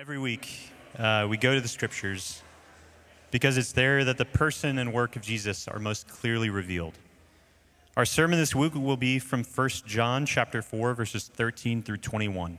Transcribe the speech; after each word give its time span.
Every 0.00 0.18
week, 0.18 0.48
uh, 0.98 1.26
we 1.28 1.36
go 1.36 1.54
to 1.54 1.60
the 1.60 1.68
scriptures 1.68 2.40
because 3.30 3.58
it's 3.58 3.72
there 3.72 4.02
that 4.02 4.16
the 4.16 4.24
person 4.24 4.78
and 4.78 4.94
work 4.94 5.14
of 5.14 5.20
Jesus 5.20 5.68
are 5.68 5.78
most 5.78 6.08
clearly 6.08 6.48
revealed. 6.48 6.94
Our 7.98 8.06
sermon 8.06 8.38
this 8.38 8.54
week 8.54 8.74
will 8.74 8.96
be 8.96 9.18
from 9.18 9.44
1 9.44 9.68
John 9.84 10.24
chapter 10.24 10.62
4 10.62 10.94
verses 10.94 11.28
13 11.28 11.82
through 11.82 11.98
21. 11.98 12.58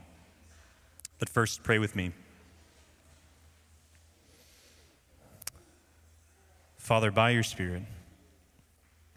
But 1.18 1.30
first, 1.30 1.64
pray 1.64 1.80
with 1.80 1.96
me. 1.96 2.12
Father, 6.78 7.10
by 7.10 7.32
your 7.32 7.42
Spirit, 7.42 7.82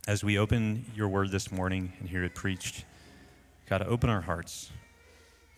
as 0.09 0.25
we 0.25 0.38
open 0.38 0.86
your 0.96 1.09
word 1.09 1.30
this 1.30 1.52
morning 1.52 1.93
and 2.00 2.09
hear 2.09 2.25
it 2.25 2.34
preached, 2.34 2.86
God, 3.68 3.82
open 3.82 4.09
our 4.09 4.22
hearts 4.22 4.70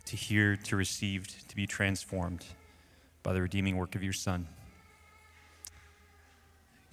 to 0.06 0.16
hear, 0.16 0.56
to 0.56 0.74
receive, 0.74 1.28
to 1.46 1.54
be 1.54 1.68
transformed 1.68 2.44
by 3.26 3.32
the 3.32 3.42
redeeming 3.42 3.76
work 3.76 3.96
of 3.96 4.04
your 4.04 4.12
Son. 4.12 4.46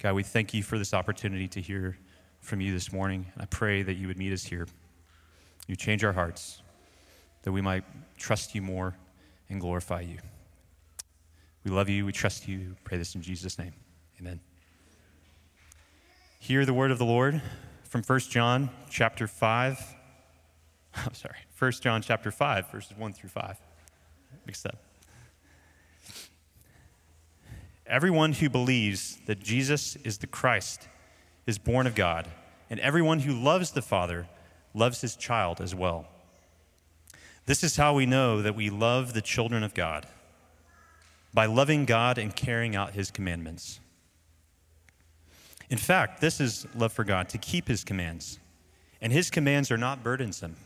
God, 0.00 0.14
we 0.14 0.24
thank 0.24 0.52
you 0.52 0.64
for 0.64 0.76
this 0.76 0.92
opportunity 0.92 1.46
to 1.46 1.60
hear 1.60 1.96
from 2.40 2.60
you 2.60 2.72
this 2.72 2.92
morning. 2.92 3.26
I 3.38 3.44
pray 3.44 3.84
that 3.84 3.94
you 3.94 4.08
would 4.08 4.18
meet 4.18 4.32
us 4.32 4.42
here. 4.42 4.66
You 5.68 5.76
change 5.76 6.02
our 6.02 6.12
hearts, 6.12 6.60
that 7.44 7.52
we 7.52 7.60
might 7.60 7.84
trust 8.18 8.52
you 8.52 8.62
more 8.62 8.96
and 9.48 9.60
glorify 9.60 10.00
you. 10.00 10.18
We 11.62 11.70
love 11.70 11.88
you. 11.88 12.04
We 12.04 12.10
trust 12.10 12.48
you. 12.48 12.74
Pray 12.82 12.98
this 12.98 13.14
in 13.14 13.22
Jesus' 13.22 13.56
name. 13.56 13.74
Amen. 14.18 14.40
Hear 16.40 16.66
the 16.66 16.74
word 16.74 16.90
of 16.90 16.98
the 16.98 17.06
Lord 17.06 17.40
from 17.84 18.02
1 18.02 18.18
John 18.18 18.70
chapter 18.90 19.28
5 19.28 19.94
I'm 20.96 21.14
sorry, 21.14 21.38
1 21.56 21.72
John 21.80 22.02
chapter 22.02 22.32
5, 22.32 22.72
verses 22.72 22.96
1 22.96 23.12
through 23.12 23.30
5. 23.30 23.56
Mixed 24.46 24.66
up. 24.66 24.78
Everyone 27.86 28.32
who 28.32 28.48
believes 28.48 29.18
that 29.26 29.40
Jesus 29.40 29.96
is 29.96 30.18
the 30.18 30.26
Christ 30.26 30.88
is 31.46 31.58
born 31.58 31.86
of 31.86 31.94
God, 31.94 32.26
and 32.70 32.80
everyone 32.80 33.20
who 33.20 33.32
loves 33.32 33.72
the 33.72 33.82
Father 33.82 34.26
loves 34.72 35.02
his 35.02 35.16
child 35.16 35.60
as 35.60 35.74
well. 35.74 36.06
This 37.46 37.62
is 37.62 37.76
how 37.76 37.94
we 37.94 38.06
know 38.06 38.40
that 38.40 38.56
we 38.56 38.70
love 38.70 39.12
the 39.12 39.20
children 39.20 39.62
of 39.62 39.74
God 39.74 40.06
by 41.34 41.46
loving 41.46 41.84
God 41.84 42.16
and 42.16 42.34
carrying 42.34 42.74
out 42.74 42.94
his 42.94 43.10
commandments. 43.10 43.80
In 45.68 45.78
fact, 45.78 46.20
this 46.20 46.40
is 46.40 46.66
love 46.74 46.92
for 46.92 47.04
God, 47.04 47.28
to 47.30 47.38
keep 47.38 47.68
his 47.68 47.84
commands. 47.84 48.38
And 49.00 49.12
his 49.12 49.28
commands 49.28 49.70
are 49.70 49.76
not 49.76 50.02
burdensome. 50.02 50.56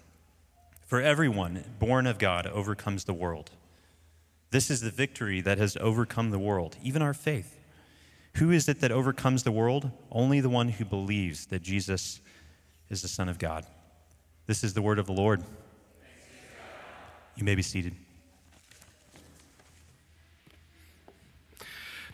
For 0.86 1.00
everyone 1.00 1.64
born 1.78 2.06
of 2.06 2.18
God 2.18 2.46
overcomes 2.46 3.04
the 3.04 3.14
world. 3.14 3.50
This 4.50 4.70
is 4.70 4.80
the 4.80 4.90
victory 4.90 5.40
that 5.42 5.58
has 5.58 5.76
overcome 5.78 6.30
the 6.30 6.38
world, 6.38 6.76
even 6.82 7.02
our 7.02 7.14
faith. 7.14 7.58
Who 8.36 8.50
is 8.50 8.68
it 8.68 8.80
that 8.80 8.90
overcomes 8.90 9.42
the 9.42 9.52
world? 9.52 9.90
Only 10.10 10.40
the 10.40 10.48
one 10.48 10.68
who 10.68 10.84
believes 10.84 11.46
that 11.46 11.62
Jesus 11.62 12.20
is 12.88 13.02
the 13.02 13.08
Son 13.08 13.28
of 13.28 13.38
God. 13.38 13.66
This 14.46 14.64
is 14.64 14.72
the 14.72 14.80
word 14.80 14.98
of 14.98 15.06
the 15.06 15.12
Lord. 15.12 15.42
You 17.36 17.44
may 17.44 17.54
be 17.54 17.62
seated. 17.62 17.94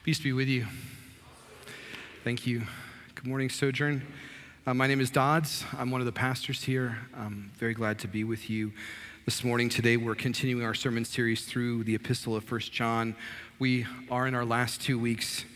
Peace 0.03 0.19
be 0.19 0.33
with 0.33 0.49
you. 0.49 0.67
Thank 2.25 2.47
you. 2.47 2.63
Good 3.15 3.27
morning, 3.27 3.49
Sojourn. 3.49 4.03
Uh, 4.67 4.75
my 4.75 4.87
name 4.87 5.01
is 5.01 5.11
Dodds. 5.11 5.65
I'm 5.79 5.91
one 5.91 6.01
of 6.01 6.07
the 6.07 6.13
pastors 6.13 6.65
here. 6.65 6.99
I'm 7.17 7.53
very 7.57 7.75
glad 7.75 7.99
to 8.01 8.09
be 8.09 8.25
with 8.25 8.51
you 8.51 8.73
this 9.25 9.43
morning. 9.43 9.71
Today, 9.71 9.97
we're 9.97 10.15
continuing 10.15 10.67
our 10.67 10.75
sermon 10.75 11.03
series 11.07 11.47
through 11.47 11.85
the 11.85 11.95
epistle 11.95 12.37
of 12.37 12.45
First 12.45 12.73
John. 12.73 13.17
We 13.59 13.87
are 14.11 14.27
in 14.27 14.35
our 14.35 14.45
last 14.45 14.83
two 14.83 14.99
weeks, 14.99 15.47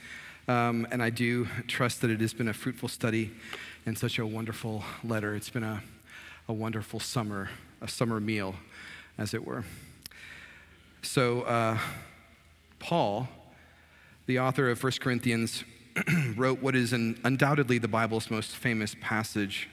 um, 0.49 0.87
and 0.91 1.03
I 1.03 1.11
do 1.11 1.47
trust 1.67 2.01
that 2.01 2.11
it 2.11 2.23
has 2.23 2.33
been 2.33 2.49
a 2.49 2.55
fruitful 2.55 2.89
study 2.89 3.31
and 3.85 3.99
such 3.99 4.19
a 4.19 4.27
wonderful 4.27 4.85
letter. 5.05 5.35
It's 5.35 5.51
been 5.51 5.65
a, 5.65 5.83
a 6.49 6.53
wonderful 6.55 6.99
summer, 6.99 7.51
a 7.83 7.89
summer 7.89 8.21
meal, 8.21 8.55
as 9.19 9.35
it 9.35 9.47
were. 9.47 9.65
So, 11.03 11.43
uh, 11.43 11.77
Paul, 12.79 13.29
the 14.25 14.41
author 14.41 14.71
of 14.71 14.79
First 14.79 15.03
Corinthians, 15.03 15.65
wrote 16.37 16.63
what 16.63 16.75
is 16.75 16.95
an, 16.95 17.21
undoubtedly 17.23 17.77
the 17.77 17.87
Bible's 17.87 18.31
most 18.31 18.57
famous 18.57 18.97
passage 18.99 19.69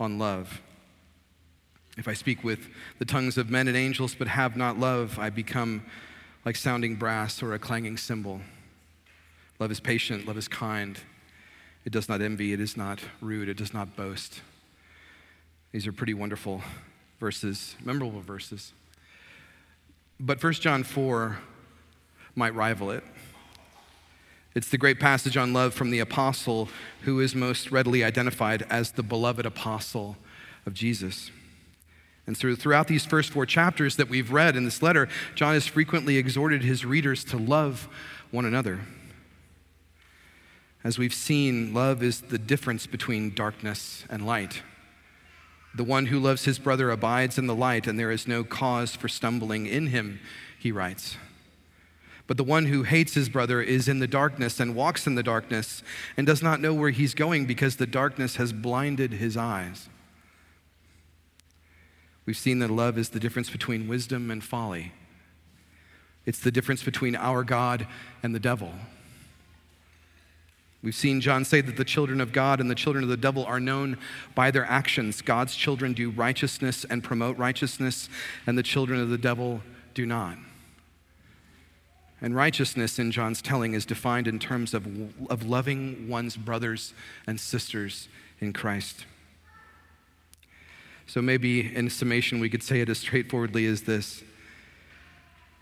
on 0.00 0.18
love. 0.18 0.60
If 2.00 2.08
I 2.08 2.14
speak 2.14 2.42
with 2.42 2.70
the 2.98 3.04
tongues 3.04 3.36
of 3.36 3.50
men 3.50 3.68
and 3.68 3.76
angels 3.76 4.14
but 4.14 4.26
have 4.26 4.56
not 4.56 4.78
love, 4.78 5.18
I 5.18 5.28
become 5.28 5.84
like 6.46 6.56
sounding 6.56 6.94
brass 6.96 7.42
or 7.42 7.52
a 7.52 7.58
clanging 7.58 7.98
cymbal. 7.98 8.40
Love 9.58 9.70
is 9.70 9.80
patient, 9.80 10.26
love 10.26 10.38
is 10.38 10.48
kind. 10.48 10.98
It 11.84 11.92
does 11.92 12.08
not 12.08 12.22
envy, 12.22 12.54
it 12.54 12.60
is 12.60 12.74
not 12.74 13.00
rude, 13.20 13.50
it 13.50 13.58
does 13.58 13.74
not 13.74 13.96
boast. 13.96 14.40
These 15.72 15.86
are 15.86 15.92
pretty 15.92 16.14
wonderful 16.14 16.62
verses, 17.18 17.76
memorable 17.84 18.22
verses. 18.22 18.72
But 20.18 20.42
1 20.42 20.54
John 20.54 20.84
4 20.84 21.38
might 22.34 22.54
rival 22.54 22.92
it. 22.92 23.04
It's 24.54 24.70
the 24.70 24.78
great 24.78 24.98
passage 24.98 25.36
on 25.36 25.52
love 25.52 25.74
from 25.74 25.90
the 25.90 25.98
apostle 25.98 26.70
who 27.02 27.20
is 27.20 27.34
most 27.34 27.70
readily 27.70 28.02
identified 28.02 28.62
as 28.70 28.92
the 28.92 29.02
beloved 29.02 29.44
apostle 29.44 30.16
of 30.64 30.72
Jesus. 30.72 31.30
And 32.30 32.38
through, 32.38 32.54
throughout 32.54 32.86
these 32.86 33.04
first 33.04 33.32
four 33.32 33.44
chapters 33.44 33.96
that 33.96 34.08
we've 34.08 34.30
read 34.30 34.54
in 34.54 34.64
this 34.64 34.84
letter, 34.84 35.08
John 35.34 35.54
has 35.54 35.66
frequently 35.66 36.16
exhorted 36.16 36.62
his 36.62 36.84
readers 36.84 37.24
to 37.24 37.36
love 37.36 37.88
one 38.30 38.44
another. 38.44 38.82
As 40.84 40.96
we've 40.96 41.12
seen, 41.12 41.74
love 41.74 42.04
is 42.04 42.20
the 42.20 42.38
difference 42.38 42.86
between 42.86 43.34
darkness 43.34 44.04
and 44.08 44.24
light. 44.24 44.62
The 45.74 45.82
one 45.82 46.06
who 46.06 46.20
loves 46.20 46.44
his 46.44 46.60
brother 46.60 46.92
abides 46.92 47.36
in 47.36 47.48
the 47.48 47.54
light, 47.56 47.88
and 47.88 47.98
there 47.98 48.12
is 48.12 48.28
no 48.28 48.44
cause 48.44 48.94
for 48.94 49.08
stumbling 49.08 49.66
in 49.66 49.88
him, 49.88 50.20
he 50.56 50.70
writes. 50.70 51.16
But 52.28 52.36
the 52.36 52.44
one 52.44 52.66
who 52.66 52.84
hates 52.84 53.14
his 53.14 53.28
brother 53.28 53.60
is 53.60 53.88
in 53.88 53.98
the 53.98 54.06
darkness 54.06 54.60
and 54.60 54.76
walks 54.76 55.04
in 55.04 55.16
the 55.16 55.24
darkness 55.24 55.82
and 56.16 56.28
does 56.28 56.44
not 56.44 56.60
know 56.60 56.74
where 56.74 56.90
he's 56.90 57.12
going 57.12 57.46
because 57.46 57.74
the 57.74 57.88
darkness 57.88 58.36
has 58.36 58.52
blinded 58.52 59.14
his 59.14 59.36
eyes. 59.36 59.88
We've 62.26 62.36
seen 62.36 62.58
that 62.60 62.70
love 62.70 62.98
is 62.98 63.10
the 63.10 63.20
difference 63.20 63.50
between 63.50 63.88
wisdom 63.88 64.30
and 64.30 64.42
folly. 64.42 64.92
It's 66.26 66.40
the 66.40 66.52
difference 66.52 66.82
between 66.82 67.16
our 67.16 67.42
God 67.44 67.86
and 68.22 68.34
the 68.34 68.40
devil. 68.40 68.72
We've 70.82 70.94
seen 70.94 71.20
John 71.20 71.44
say 71.44 71.60
that 71.60 71.76
the 71.76 71.84
children 71.84 72.20
of 72.20 72.32
God 72.32 72.60
and 72.60 72.70
the 72.70 72.74
children 72.74 73.04
of 73.04 73.10
the 73.10 73.16
devil 73.16 73.44
are 73.44 73.60
known 73.60 73.98
by 74.34 74.50
their 74.50 74.64
actions. 74.64 75.20
God's 75.20 75.54
children 75.54 75.92
do 75.92 76.10
righteousness 76.10 76.86
and 76.88 77.04
promote 77.04 77.36
righteousness, 77.36 78.08
and 78.46 78.56
the 78.56 78.62
children 78.62 79.00
of 79.00 79.10
the 79.10 79.18
devil 79.18 79.62
do 79.92 80.06
not. 80.06 80.38
And 82.22 82.34
righteousness 82.34 82.98
in 82.98 83.10
John's 83.12 83.42
telling 83.42 83.74
is 83.74 83.84
defined 83.86 84.26
in 84.26 84.38
terms 84.38 84.72
of, 84.72 84.86
of 85.30 85.42
loving 85.42 86.08
one's 86.08 86.36
brothers 86.36 86.94
and 87.26 87.40
sisters 87.40 88.08
in 88.40 88.52
Christ. 88.52 89.04
So 91.10 91.20
maybe 91.20 91.74
in 91.74 91.90
summation, 91.90 92.38
we 92.38 92.48
could 92.48 92.62
say 92.62 92.82
it 92.82 92.88
as 92.88 92.98
straightforwardly 92.98 93.66
as 93.66 93.82
this 93.82 94.22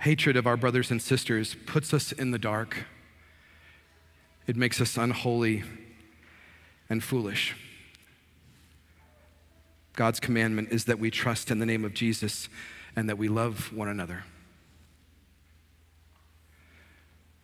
hatred 0.01 0.37
of 0.37 0.47
our 0.47 0.59
brothers 0.59 0.91
and 0.91 1.01
sisters 1.01 1.57
puts 1.65 1.95
us 1.95 2.13
in 2.13 2.33
the 2.33 2.39
dark, 2.39 2.85
it 4.47 4.57
makes 4.57 4.79
us 4.79 4.99
unholy 4.99 5.65
and 6.91 7.03
foolish. 7.03 7.57
God's 9.95 10.21
commandment 10.21 10.69
is 10.71 10.85
that 10.85 10.99
we 10.99 11.11
trust 11.11 11.51
in 11.51 11.61
the 11.61 11.67
name 11.67 11.83
of 11.83 11.95
Jesus 11.95 12.51
and 12.95 13.09
that 13.09 13.17
we 13.17 13.29
love 13.29 13.73
one 13.73 13.89
another. 13.89 14.25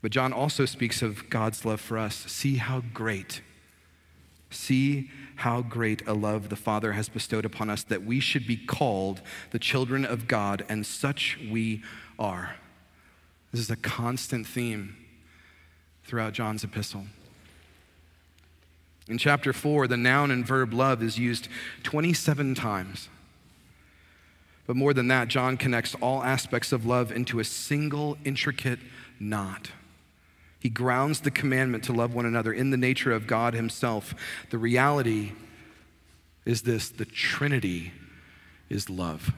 But 0.02 0.10
John 0.10 0.34
also 0.34 0.66
speaks 0.66 1.00
of 1.00 1.30
God's 1.30 1.64
love 1.64 1.80
for 1.80 1.96
us. 1.96 2.16
See 2.30 2.56
how 2.56 2.82
great, 2.92 3.40
see 4.50 5.10
how 5.36 5.62
great 5.62 6.06
a 6.06 6.14
love 6.14 6.48
the 6.48 6.56
Father 6.56 6.92
has 6.92 7.08
bestowed 7.08 7.44
upon 7.44 7.70
us 7.70 7.82
that 7.84 8.04
we 8.04 8.20
should 8.20 8.46
be 8.46 8.56
called 8.56 9.20
the 9.50 9.58
children 9.58 10.04
of 10.04 10.28
God, 10.28 10.64
and 10.68 10.86
such 10.86 11.38
we 11.50 11.82
are. 12.18 12.56
This 13.52 13.60
is 13.60 13.70
a 13.70 13.76
constant 13.76 14.46
theme 14.46 14.96
throughout 16.04 16.32
John's 16.32 16.64
epistle. 16.64 17.06
In 19.06 19.18
chapter 19.18 19.52
4, 19.52 19.86
the 19.86 19.96
noun 19.96 20.30
and 20.30 20.46
verb 20.46 20.72
love 20.72 21.02
is 21.02 21.18
used 21.18 21.48
27 21.82 22.54
times. 22.54 23.08
But 24.66 24.76
more 24.76 24.94
than 24.94 25.08
that, 25.08 25.28
John 25.28 25.56
connects 25.56 25.94
all 25.96 26.22
aspects 26.22 26.72
of 26.72 26.86
love 26.86 27.12
into 27.12 27.38
a 27.38 27.44
single 27.44 28.16
intricate 28.24 28.78
knot. 29.20 29.70
He 30.64 30.70
grounds 30.70 31.20
the 31.20 31.30
commandment 31.30 31.84
to 31.84 31.92
love 31.92 32.14
one 32.14 32.24
another 32.24 32.50
in 32.50 32.70
the 32.70 32.78
nature 32.78 33.12
of 33.12 33.26
God 33.26 33.52
Himself. 33.52 34.14
The 34.48 34.56
reality 34.56 35.32
is 36.46 36.62
this 36.62 36.88
the 36.88 37.04
Trinity 37.04 37.92
is 38.70 38.88
love. 38.88 39.34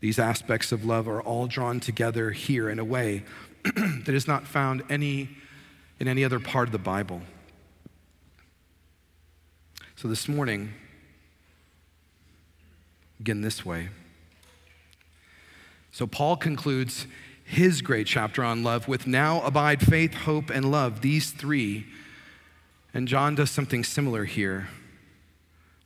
These 0.00 0.18
aspects 0.18 0.72
of 0.72 0.84
love 0.84 1.06
are 1.06 1.22
all 1.22 1.46
drawn 1.46 1.78
together 1.78 2.32
here 2.32 2.68
in 2.68 2.80
a 2.80 2.84
way 2.84 3.22
that 3.64 4.08
is 4.08 4.26
not 4.26 4.48
found 4.48 4.82
any, 4.90 5.28
in 6.00 6.08
any 6.08 6.24
other 6.24 6.40
part 6.40 6.66
of 6.66 6.72
the 6.72 6.78
Bible. 6.78 7.22
So 9.94 10.08
this 10.08 10.26
morning, 10.26 10.72
again, 13.20 13.42
this 13.42 13.64
way. 13.64 13.90
So 15.92 16.08
Paul 16.08 16.36
concludes 16.36 17.06
his 17.50 17.82
great 17.82 18.06
chapter 18.06 18.44
on 18.44 18.62
love 18.62 18.86
with 18.86 19.08
now 19.08 19.42
abide 19.42 19.84
faith, 19.84 20.14
hope, 20.14 20.50
and 20.50 20.70
love, 20.70 21.00
these 21.00 21.32
three. 21.32 21.84
And 22.94 23.08
John 23.08 23.34
does 23.34 23.50
something 23.50 23.82
similar 23.82 24.24
here. 24.24 24.68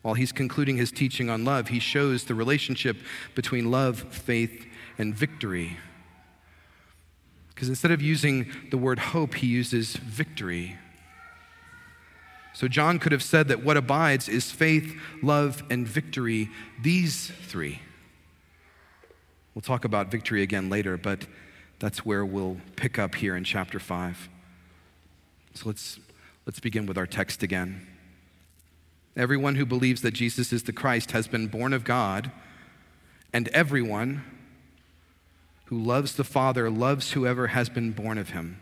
While 0.02 0.12
he's 0.12 0.30
concluding 0.30 0.76
his 0.76 0.92
teaching 0.92 1.30
on 1.30 1.46
love, 1.46 1.68
he 1.68 1.78
shows 1.78 2.24
the 2.24 2.34
relationship 2.34 2.98
between 3.34 3.70
love, 3.70 4.00
faith, 4.10 4.66
and 4.98 5.14
victory. 5.14 5.78
Because 7.48 7.70
instead 7.70 7.92
of 7.92 8.02
using 8.02 8.50
the 8.70 8.76
word 8.76 8.98
hope, 8.98 9.32
he 9.32 9.46
uses 9.46 9.96
victory. 9.96 10.76
So 12.52 12.68
John 12.68 12.98
could 12.98 13.12
have 13.12 13.22
said 13.22 13.48
that 13.48 13.64
what 13.64 13.78
abides 13.78 14.28
is 14.28 14.50
faith, 14.50 14.94
love, 15.22 15.62
and 15.70 15.88
victory, 15.88 16.50
these 16.82 17.32
three. 17.48 17.80
We'll 19.54 19.62
talk 19.62 19.86
about 19.86 20.10
victory 20.10 20.42
again 20.42 20.68
later, 20.68 20.98
but 20.98 21.26
that's 21.78 22.04
where 22.04 22.24
we'll 22.24 22.58
pick 22.76 22.98
up 22.98 23.16
here 23.16 23.36
in 23.36 23.44
chapter 23.44 23.78
5. 23.78 24.28
So 25.54 25.68
let's, 25.68 25.98
let's 26.46 26.60
begin 26.60 26.86
with 26.86 26.98
our 26.98 27.06
text 27.06 27.42
again. 27.42 27.86
Everyone 29.16 29.54
who 29.54 29.66
believes 29.66 30.02
that 30.02 30.12
Jesus 30.12 30.52
is 30.52 30.64
the 30.64 30.72
Christ 30.72 31.12
has 31.12 31.28
been 31.28 31.46
born 31.46 31.72
of 31.72 31.84
God, 31.84 32.32
and 33.32 33.48
everyone 33.48 34.24
who 35.66 35.80
loves 35.80 36.16
the 36.16 36.24
Father 36.24 36.68
loves 36.68 37.12
whoever 37.12 37.48
has 37.48 37.68
been 37.68 37.92
born 37.92 38.18
of 38.18 38.30
him. 38.30 38.60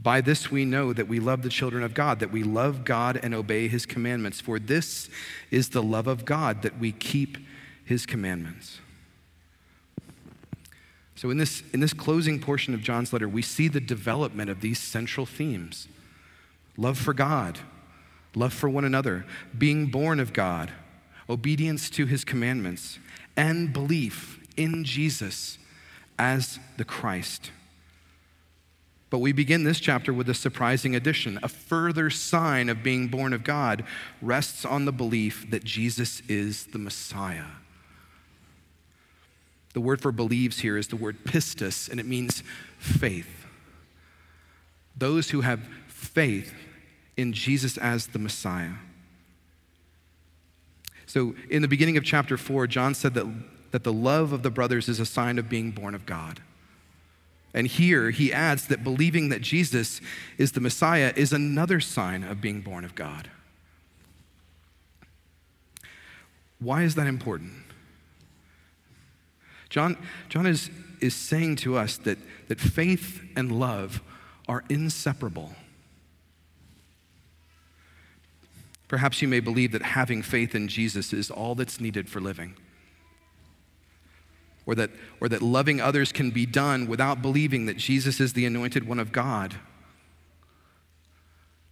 By 0.00 0.20
this 0.20 0.50
we 0.50 0.64
know 0.64 0.92
that 0.92 1.08
we 1.08 1.20
love 1.20 1.42
the 1.42 1.48
children 1.48 1.82
of 1.82 1.94
God, 1.94 2.20
that 2.20 2.32
we 2.32 2.42
love 2.42 2.84
God 2.84 3.18
and 3.22 3.34
obey 3.34 3.68
his 3.68 3.86
commandments. 3.86 4.40
For 4.40 4.58
this 4.58 5.08
is 5.50 5.70
the 5.70 5.82
love 5.82 6.06
of 6.06 6.24
God, 6.24 6.62
that 6.62 6.78
we 6.78 6.92
keep 6.92 7.38
his 7.84 8.06
commandments. 8.06 8.80
So, 11.16 11.30
in 11.30 11.38
this, 11.38 11.62
in 11.72 11.80
this 11.80 11.92
closing 11.92 12.40
portion 12.40 12.74
of 12.74 12.82
John's 12.82 13.12
letter, 13.12 13.28
we 13.28 13.42
see 13.42 13.68
the 13.68 13.80
development 13.80 14.50
of 14.50 14.60
these 14.60 14.80
central 14.80 15.26
themes 15.26 15.88
love 16.76 16.98
for 16.98 17.14
God, 17.14 17.60
love 18.34 18.52
for 18.52 18.68
one 18.68 18.84
another, 18.84 19.24
being 19.56 19.86
born 19.86 20.18
of 20.18 20.32
God, 20.32 20.72
obedience 21.30 21.88
to 21.90 22.06
his 22.06 22.24
commandments, 22.24 22.98
and 23.36 23.72
belief 23.72 24.40
in 24.56 24.82
Jesus 24.84 25.58
as 26.18 26.58
the 26.76 26.84
Christ. 26.84 27.50
But 29.10 29.20
we 29.20 29.30
begin 29.30 29.62
this 29.62 29.78
chapter 29.78 30.12
with 30.12 30.28
a 30.28 30.34
surprising 30.34 30.96
addition. 30.96 31.38
A 31.42 31.48
further 31.48 32.10
sign 32.10 32.68
of 32.68 32.82
being 32.82 33.06
born 33.06 33.32
of 33.32 33.44
God 33.44 33.84
rests 34.20 34.64
on 34.64 34.86
the 34.86 34.92
belief 34.92 35.48
that 35.50 35.62
Jesus 35.62 36.20
is 36.28 36.66
the 36.66 36.80
Messiah. 36.80 37.44
The 39.74 39.80
word 39.80 40.00
for 40.00 40.12
believes 40.12 40.60
here 40.60 40.78
is 40.78 40.88
the 40.88 40.96
word 40.96 41.24
pistis, 41.24 41.90
and 41.90 42.00
it 42.00 42.06
means 42.06 42.42
faith. 42.78 43.46
Those 44.96 45.30
who 45.30 45.42
have 45.42 45.60
faith 45.88 46.54
in 47.16 47.32
Jesus 47.32 47.76
as 47.76 48.06
the 48.06 48.18
Messiah. 48.18 48.74
So, 51.06 51.34
in 51.50 51.60
the 51.60 51.68
beginning 51.68 51.96
of 51.96 52.04
chapter 52.04 52.36
4, 52.36 52.68
John 52.68 52.94
said 52.94 53.14
that, 53.14 53.26
that 53.72 53.84
the 53.84 53.92
love 53.92 54.32
of 54.32 54.42
the 54.42 54.50
brothers 54.50 54.88
is 54.88 55.00
a 55.00 55.06
sign 55.06 55.38
of 55.38 55.48
being 55.48 55.72
born 55.72 55.94
of 55.94 56.06
God. 56.06 56.40
And 57.52 57.66
here 57.66 58.10
he 58.10 58.32
adds 58.32 58.66
that 58.68 58.82
believing 58.82 59.28
that 59.28 59.40
Jesus 59.40 60.00
is 60.38 60.52
the 60.52 60.60
Messiah 60.60 61.12
is 61.14 61.32
another 61.32 61.80
sign 61.80 62.22
of 62.24 62.40
being 62.40 62.62
born 62.62 62.84
of 62.84 62.94
God. 62.94 63.30
Why 66.58 66.82
is 66.82 66.94
that 66.94 67.06
important? 67.06 67.63
John, 69.74 69.96
John 70.28 70.46
is, 70.46 70.70
is 71.00 71.16
saying 71.16 71.56
to 71.56 71.76
us 71.76 71.96
that, 71.96 72.16
that 72.46 72.60
faith 72.60 73.20
and 73.34 73.58
love 73.58 74.02
are 74.46 74.62
inseparable. 74.68 75.50
Perhaps 78.86 79.20
you 79.20 79.26
may 79.26 79.40
believe 79.40 79.72
that 79.72 79.82
having 79.82 80.22
faith 80.22 80.54
in 80.54 80.68
Jesus 80.68 81.12
is 81.12 81.28
all 81.28 81.56
that's 81.56 81.80
needed 81.80 82.08
for 82.08 82.20
living. 82.20 82.54
Or 84.64 84.76
that, 84.76 84.90
or 85.20 85.28
that 85.28 85.42
loving 85.42 85.80
others 85.80 86.12
can 86.12 86.30
be 86.30 86.46
done 86.46 86.86
without 86.86 87.20
believing 87.20 87.66
that 87.66 87.76
Jesus 87.76 88.20
is 88.20 88.34
the 88.34 88.46
anointed 88.46 88.86
one 88.86 89.00
of 89.00 89.10
God. 89.10 89.56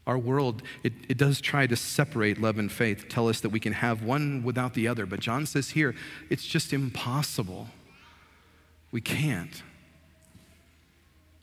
Our 0.08 0.19
world, 0.19 0.64
it, 0.82 0.93
it 1.08 1.19
does 1.19 1.40
try 1.40 1.69
to 1.69 1.76
separate 1.76 2.40
love 2.40 2.58
and 2.58 2.72
faith, 2.72 3.08
tell 3.08 3.28
us 3.28 3.38
that 3.43 3.50
we 3.50 3.60
can 3.60 3.75
have 3.75 4.02
one 4.02 4.43
without 4.43 4.75
the 4.75 4.88
other. 4.88 5.06
But 5.06 5.20
John 5.20 5.46
says 5.46 5.70
here, 5.70 5.94
it's 6.31 6.44
just 6.44 6.72
impossible. 6.72 7.69
We 8.92 9.00
can't. 9.00 9.62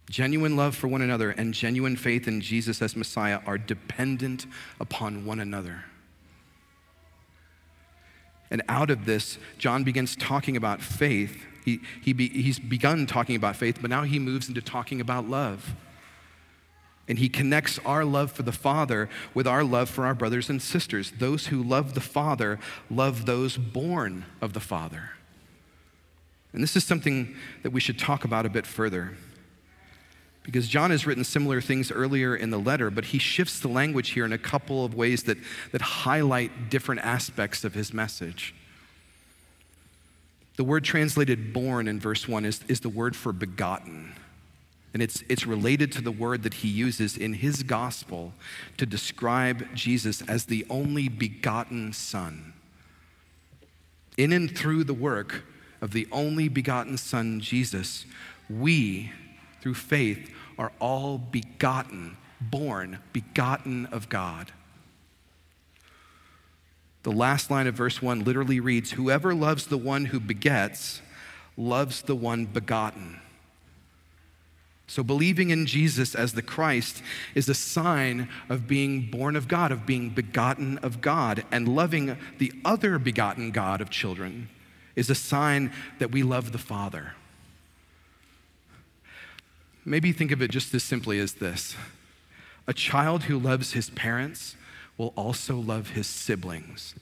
Genuine 0.10 0.56
love 0.56 0.76
for 0.76 0.88
one 0.88 1.02
another 1.02 1.32
and 1.32 1.54
genuine 1.54 1.96
faith 1.96 2.28
in 2.28 2.42
Jesus 2.42 2.82
as 2.82 2.96
Messiah 2.96 3.42
are 3.46 3.58
dependent 3.58 4.46
upon 4.80 5.26
one 5.26 5.40
another. 5.40 5.84
And 8.50 8.64
out 8.68 8.90
of 8.90 9.06
this, 9.06 9.38
John 9.60 9.84
begins 9.84 10.16
talking 10.16 10.58
about 10.58 10.82
faith. 10.82 11.46
He, 11.64 11.82
he 12.02 12.14
be, 12.14 12.30
he's 12.30 12.58
begun 12.58 13.06
talking 13.06 13.36
about 13.36 13.56
faith, 13.56 13.78
but 13.82 13.92
now 13.92 14.04
he 14.04 14.18
moves 14.18 14.48
into 14.48 14.62
talking 14.62 15.00
about 15.00 15.30
love. 15.30 15.76
And 17.08 17.20
he 17.20 17.30
connects 17.30 17.80
our 17.86 18.06
love 18.06 18.32
for 18.32 18.44
the 18.44 18.52
Father 18.52 19.10
with 19.34 19.48
our 19.48 19.64
love 19.64 19.90
for 19.90 20.06
our 20.06 20.16
brothers 20.16 20.50
and 20.50 20.62
sisters. 20.62 21.14
Those 21.18 21.48
who 21.48 21.62
love 21.62 21.94
the 21.94 22.02
Father 22.02 22.60
love 22.90 23.26
those 23.26 23.58
born 23.58 24.26
of 24.42 24.54
the 24.54 24.60
Father. 24.60 25.12
And 26.54 26.64
this 26.64 26.76
is 26.76 26.84
something 26.84 27.36
that 27.64 27.72
we 27.72 27.80
should 27.80 28.00
talk 28.00 28.24
about 28.26 28.46
a 28.46 28.50
bit 28.50 28.66
further. 28.66 29.18
Because 30.44 30.68
John 30.68 30.90
has 30.90 31.06
written 31.06 31.24
similar 31.24 31.62
things 31.62 31.92
earlier 31.92 32.36
in 32.36 32.50
the 32.50 32.58
letter, 32.58 32.90
but 32.90 33.06
he 33.06 33.20
shifts 33.20 33.60
the 33.60 33.68
language 33.68 34.10
here 34.10 34.26
in 34.26 34.34
a 34.34 34.38
couple 34.38 34.84
of 34.84 34.96
ways 34.96 35.24
that, 35.24 35.38
that 35.72 35.82
highlight 35.82 36.70
different 36.70 37.02
aspects 37.02 37.64
of 37.64 37.76
his 37.76 37.94
message. 37.94 38.56
The 40.56 40.64
word 40.64 40.84
translated 40.84 41.54
born 41.54 41.88
in 41.88 42.00
verse 42.00 42.28
1 42.28 42.46
is, 42.46 42.62
is 42.68 42.80
the 42.80 42.90
word 42.90 43.16
for 43.16 43.32
begotten. 43.32 44.14
And 44.94 45.04
it's, 45.04 45.24
it's 45.30 45.46
related 45.46 45.92
to 45.94 46.02
the 46.02 46.12
word 46.12 46.44
that 46.44 46.56
he 46.56 46.68
uses 46.68 47.16
in 47.16 47.34
his 47.34 47.62
gospel 47.62 48.34
to 48.78 48.86
describe 48.86 49.68
Jesus 49.76 50.24
as 50.24 50.46
the 50.46 50.66
only 50.70 51.08
begotten 51.10 51.94
Son. 51.94 52.54
In 54.18 54.34
and 54.34 54.58
through 54.58 54.84
the 54.86 54.94
work 54.94 55.44
of 55.82 55.92
the 55.92 56.08
only 56.12 56.48
begotten 56.48 56.98
Son, 56.98 57.40
Jesus, 57.40 58.06
we, 58.50 59.12
through 59.62 59.76
faith, 59.76 60.32
are 60.58 60.72
all 60.80 61.18
begotten, 61.18 62.18
born, 62.42 63.00
begotten 63.14 63.86
of 63.88 64.10
God. 64.10 64.52
The 67.04 67.12
last 67.12 67.50
line 67.50 67.68
of 67.68 67.76
verse 67.76 68.02
1 68.02 68.24
literally 68.24 68.60
reads 68.60 68.92
Whoever 68.92 69.34
loves 69.34 69.68
the 69.68 69.78
one 69.78 70.06
who 70.06 70.20
begets 70.20 71.02
loves 71.56 72.02
the 72.02 72.16
one 72.16 72.46
begotten. 72.46 73.22
So, 74.88 75.04
believing 75.04 75.52
in 75.52 75.68
Jesus 75.68 76.16
as 76.16 76.34
the 76.34 76.42
Christ 76.42 77.04
is 77.36 77.48
a 77.48 77.54
sign 77.54 78.28
of 78.50 78.68
being 78.68 79.10
born 79.12 79.36
of 79.36 79.48
God, 79.48 79.72
of 79.72 79.86
being 79.86 80.10
begotten 80.10 80.80
of 80.80 81.00
God, 81.00 81.46
and 81.52 81.68
loving 81.68 82.18
the 82.40 82.52
other 82.66 82.98
begotten 82.98 83.52
God 83.52 83.82
of 83.82 83.92
children 83.92 84.50
is 85.00 85.10
a 85.10 85.16
sign 85.16 85.72
that 85.98 86.12
we 86.12 86.22
love 86.22 86.52
the 86.52 86.58
Father. 86.58 87.14
Maybe 89.86 90.12
think 90.12 90.32
of 90.32 90.42
it 90.42 90.52
just 90.52 90.74
as 90.74 90.84
simply 90.84 91.20
as 91.20 91.36
this 91.36 91.76
a 92.68 92.74
child 92.74 93.24
who 93.24 93.40
loves 93.40 93.74
his 93.74 93.90
parents 93.90 94.56
will 94.98 95.14
also 95.16 95.56
love 95.56 95.92
his 95.92 96.06
siblings. 96.06 96.94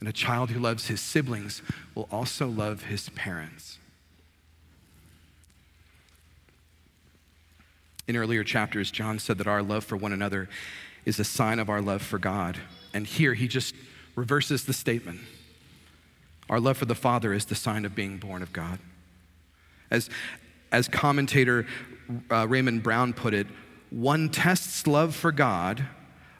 And 0.00 0.08
a 0.08 0.12
child 0.12 0.50
who 0.50 0.58
loves 0.58 0.88
his 0.88 1.00
siblings 1.00 1.62
will 1.94 2.08
also 2.10 2.48
love 2.48 2.82
his 2.82 3.08
parents. 3.10 3.78
In 8.06 8.16
earlier 8.16 8.44
chapters, 8.44 8.90
John 8.90 9.18
said 9.18 9.38
that 9.38 9.46
our 9.46 9.62
love 9.62 9.84
for 9.84 9.96
one 9.96 10.12
another 10.12 10.50
is 11.06 11.18
a 11.18 11.24
sign 11.24 11.58
of 11.58 11.70
our 11.70 11.80
love 11.80 12.02
for 12.02 12.18
God. 12.18 12.58
And 12.92 13.06
here 13.06 13.32
he 13.32 13.48
just 13.48 13.74
reverses 14.16 14.64
the 14.64 14.74
statement. 14.74 15.20
Our 16.48 16.60
love 16.60 16.76
for 16.76 16.84
the 16.84 16.94
Father 16.94 17.32
is 17.32 17.46
the 17.46 17.54
sign 17.54 17.84
of 17.84 17.94
being 17.94 18.18
born 18.18 18.42
of 18.42 18.52
God. 18.52 18.78
As, 19.90 20.10
as 20.70 20.88
commentator 20.88 21.66
uh, 22.30 22.46
Raymond 22.48 22.82
Brown 22.82 23.12
put 23.12 23.32
it, 23.34 23.46
one 23.90 24.28
tests 24.28 24.86
love 24.86 25.14
for 25.14 25.32
God 25.32 25.86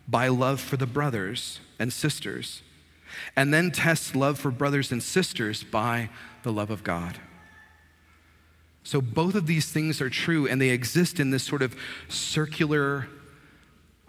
by 0.06 0.28
love 0.28 0.60
for 0.60 0.76
the 0.76 0.86
brothers 0.86 1.60
and 1.78 1.92
sisters. 1.92 2.62
and 3.36 3.52
then 3.52 3.70
tests 3.70 4.14
love 4.14 4.38
for 4.38 4.50
brothers 4.50 4.92
and 4.92 5.02
sisters 5.02 5.62
by 5.62 6.08
the 6.42 6.52
love 6.52 6.70
of 6.70 6.84
God. 6.84 7.18
So 8.82 9.00
both 9.00 9.34
of 9.34 9.46
these 9.46 9.70
things 9.70 10.00
are 10.00 10.10
true, 10.10 10.46
and 10.46 10.60
they 10.60 10.70
exist 10.70 11.18
in 11.18 11.30
this 11.30 11.42
sort 11.42 11.62
of 11.62 11.74
circular, 12.08 13.08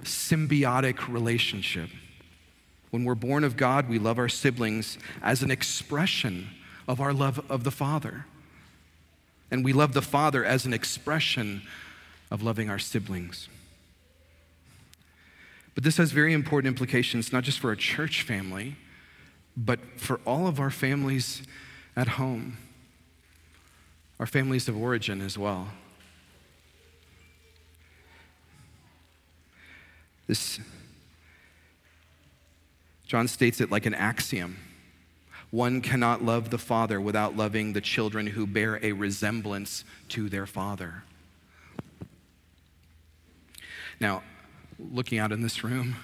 symbiotic 0.03 1.07
relationship. 1.07 1.89
When 2.95 3.03
we're 3.03 3.13
born 3.13 3.43
of 3.43 3.57
God, 3.57 3.89
we 3.89 3.99
love 3.99 4.17
our 4.17 4.29
siblings 4.29 4.97
as 5.21 5.43
an 5.43 5.51
expression 5.51 6.47
of 6.87 7.01
our 7.01 7.11
love 7.11 7.43
of 7.51 7.65
the 7.65 7.71
Father. 7.71 8.25
And 9.51 9.65
we 9.65 9.73
love 9.73 9.91
the 9.91 10.01
Father 10.01 10.45
as 10.45 10.65
an 10.65 10.71
expression 10.71 11.63
of 12.31 12.41
loving 12.41 12.69
our 12.69 12.79
siblings. 12.79 13.49
But 15.73 15.83
this 15.83 15.97
has 15.97 16.13
very 16.13 16.31
important 16.31 16.69
implications, 16.71 17.33
not 17.33 17.43
just 17.43 17.59
for 17.59 17.73
a 17.73 17.75
church 17.75 18.21
family, 18.21 18.77
but 19.57 19.81
for 19.97 20.21
all 20.25 20.47
of 20.47 20.61
our 20.61 20.71
families 20.71 21.41
at 21.97 22.07
home, 22.07 22.55
our 24.21 24.25
families 24.25 24.69
of 24.69 24.77
origin 24.77 25.19
as 25.19 25.37
well. 25.37 25.67
This, 30.27 30.61
John 33.05 33.27
states 33.27 33.62
it 33.62 33.71
like 33.71 33.85
an 33.85 33.93
axiom. 33.93 34.57
One 35.51 35.81
cannot 35.81 36.24
love 36.24 36.50
the 36.50 36.57
Father 36.57 37.00
without 37.00 37.38
loving 37.38 37.74
the 37.74 37.81
children 37.81 38.27
who 38.27 38.47
bear 38.47 38.79
a 38.83 38.91
resemblance 38.93 39.85
to 40.09 40.27
their 40.27 40.45
Father. 40.45 41.03
Now, 44.00 44.24
looking 44.79 45.19
out 45.19 45.31
in 45.31 45.41
this 45.41 45.63
room, 45.63 45.95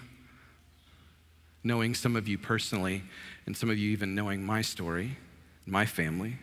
knowing 1.63 1.93
some 1.93 2.15
of 2.15 2.27
you 2.27 2.37
personally, 2.37 3.03
and 3.45 3.57
some 3.57 3.69
of 3.69 3.77
you 3.77 3.91
even 3.91 4.15
knowing 4.15 4.45
my 4.45 4.61
story, 4.61 5.17
my 5.65 5.85
family, 5.85 6.37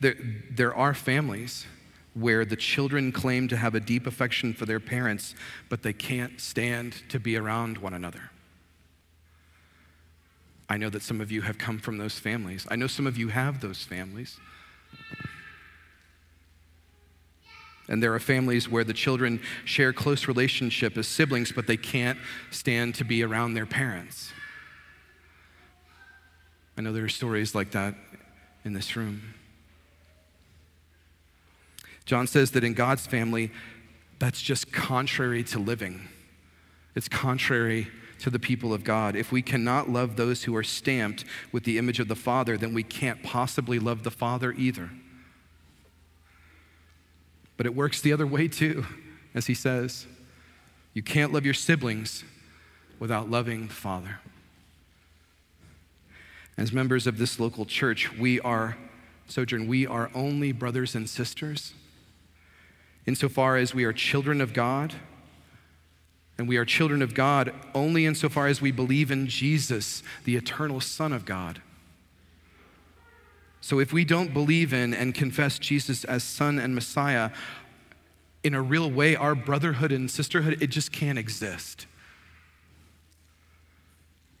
there, 0.00 0.16
there 0.50 0.74
are 0.74 0.94
families 0.94 1.66
where 2.14 2.44
the 2.44 2.56
children 2.56 3.10
claim 3.10 3.48
to 3.48 3.56
have 3.56 3.74
a 3.74 3.80
deep 3.80 4.06
affection 4.06 4.54
for 4.54 4.66
their 4.66 4.80
parents, 4.80 5.34
but 5.68 5.82
they 5.82 5.92
can't 5.92 6.40
stand 6.40 7.02
to 7.08 7.18
be 7.18 7.36
around 7.36 7.78
one 7.78 7.92
another. 7.92 8.30
I 10.68 10.76
know 10.76 10.88
that 10.90 11.02
some 11.02 11.20
of 11.20 11.30
you 11.30 11.42
have 11.42 11.58
come 11.58 11.78
from 11.78 11.98
those 11.98 12.18
families. 12.18 12.66
I 12.70 12.76
know 12.76 12.86
some 12.86 13.06
of 13.06 13.18
you 13.18 13.28
have 13.28 13.60
those 13.60 13.82
families. 13.82 14.38
And 17.88 18.02
there 18.02 18.14
are 18.14 18.20
families 18.20 18.68
where 18.68 18.84
the 18.84 18.94
children 18.94 19.40
share 19.66 19.92
close 19.92 20.26
relationship 20.26 20.96
as 20.96 21.06
siblings, 21.06 21.52
but 21.52 21.66
they 21.66 21.76
can't 21.76 22.18
stand 22.50 22.94
to 22.94 23.04
be 23.04 23.22
around 23.22 23.54
their 23.54 23.66
parents. 23.66 24.32
I 26.78 26.80
know 26.80 26.92
there 26.92 27.04
are 27.04 27.10
stories 27.10 27.54
like 27.54 27.72
that 27.72 27.94
in 28.64 28.72
this 28.72 28.96
room. 28.96 29.34
John 32.06 32.26
says 32.26 32.52
that 32.52 32.64
in 32.64 32.74
God's 32.74 33.06
family, 33.06 33.50
that's 34.18 34.40
just 34.40 34.72
contrary 34.72 35.44
to 35.44 35.58
living. 35.58 36.08
It's 36.94 37.08
contrary 37.08 37.88
to 38.24 38.30
the 38.30 38.38
people 38.38 38.72
of 38.72 38.84
God. 38.84 39.16
If 39.16 39.30
we 39.30 39.42
cannot 39.42 39.90
love 39.90 40.16
those 40.16 40.44
who 40.44 40.56
are 40.56 40.62
stamped 40.62 41.26
with 41.52 41.64
the 41.64 41.76
image 41.76 42.00
of 42.00 42.08
the 42.08 42.16
Father, 42.16 42.56
then 42.56 42.72
we 42.72 42.82
can't 42.82 43.22
possibly 43.22 43.78
love 43.78 44.02
the 44.02 44.10
Father 44.10 44.52
either. 44.52 44.88
But 47.58 47.66
it 47.66 47.74
works 47.74 48.00
the 48.00 48.14
other 48.14 48.26
way 48.26 48.48
too, 48.48 48.86
as 49.34 49.46
he 49.46 49.52
says. 49.52 50.06
You 50.94 51.02
can't 51.02 51.34
love 51.34 51.44
your 51.44 51.52
siblings 51.52 52.24
without 52.98 53.30
loving 53.30 53.66
the 53.66 53.74
Father. 53.74 54.20
As 56.56 56.72
members 56.72 57.06
of 57.06 57.18
this 57.18 57.38
local 57.38 57.66
church, 57.66 58.10
we 58.16 58.40
are, 58.40 58.78
Sojourn, 59.28 59.68
we 59.68 59.86
are 59.86 60.10
only 60.14 60.50
brothers 60.50 60.94
and 60.94 61.10
sisters 61.10 61.74
insofar 63.04 63.58
as 63.58 63.74
we 63.74 63.84
are 63.84 63.92
children 63.92 64.40
of 64.40 64.54
God. 64.54 64.94
And 66.36 66.48
we 66.48 66.56
are 66.56 66.64
children 66.64 67.00
of 67.00 67.14
God 67.14 67.54
only 67.74 68.06
insofar 68.06 68.48
as 68.48 68.60
we 68.60 68.72
believe 68.72 69.10
in 69.10 69.28
Jesus, 69.28 70.02
the 70.24 70.36
eternal 70.36 70.80
Son 70.80 71.12
of 71.12 71.24
God. 71.24 71.62
So 73.60 73.78
if 73.78 73.92
we 73.92 74.04
don't 74.04 74.34
believe 74.34 74.74
in 74.74 74.92
and 74.92 75.14
confess 75.14 75.58
Jesus 75.58 76.04
as 76.04 76.22
Son 76.22 76.58
and 76.58 76.74
Messiah, 76.74 77.30
in 78.42 78.52
a 78.52 78.60
real 78.60 78.90
way, 78.90 79.16
our 79.16 79.34
brotherhood 79.34 79.90
and 79.90 80.10
sisterhood, 80.10 80.58
it 80.60 80.66
just 80.66 80.92
can't 80.92 81.18
exist. 81.18 81.86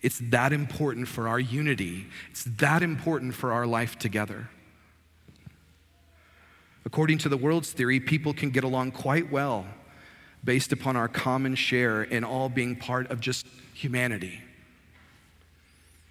It's 0.02 0.18
that 0.24 0.52
important 0.52 1.08
for 1.08 1.26
our 1.26 1.40
unity. 1.40 2.08
It's 2.30 2.44
that 2.44 2.82
important 2.82 3.34
for 3.34 3.52
our 3.52 3.66
life 3.66 3.98
together. 3.98 4.50
According 6.84 7.16
to 7.18 7.30
the 7.30 7.38
world's 7.38 7.72
theory, 7.72 7.98
people 7.98 8.34
can 8.34 8.50
get 8.50 8.64
along 8.64 8.92
quite 8.92 9.32
well 9.32 9.64
based 10.44 10.72
upon 10.72 10.96
our 10.96 11.08
common 11.08 11.54
share 11.54 12.02
in 12.02 12.22
all 12.22 12.48
being 12.48 12.76
part 12.76 13.10
of 13.10 13.20
just 13.20 13.46
humanity. 13.72 14.40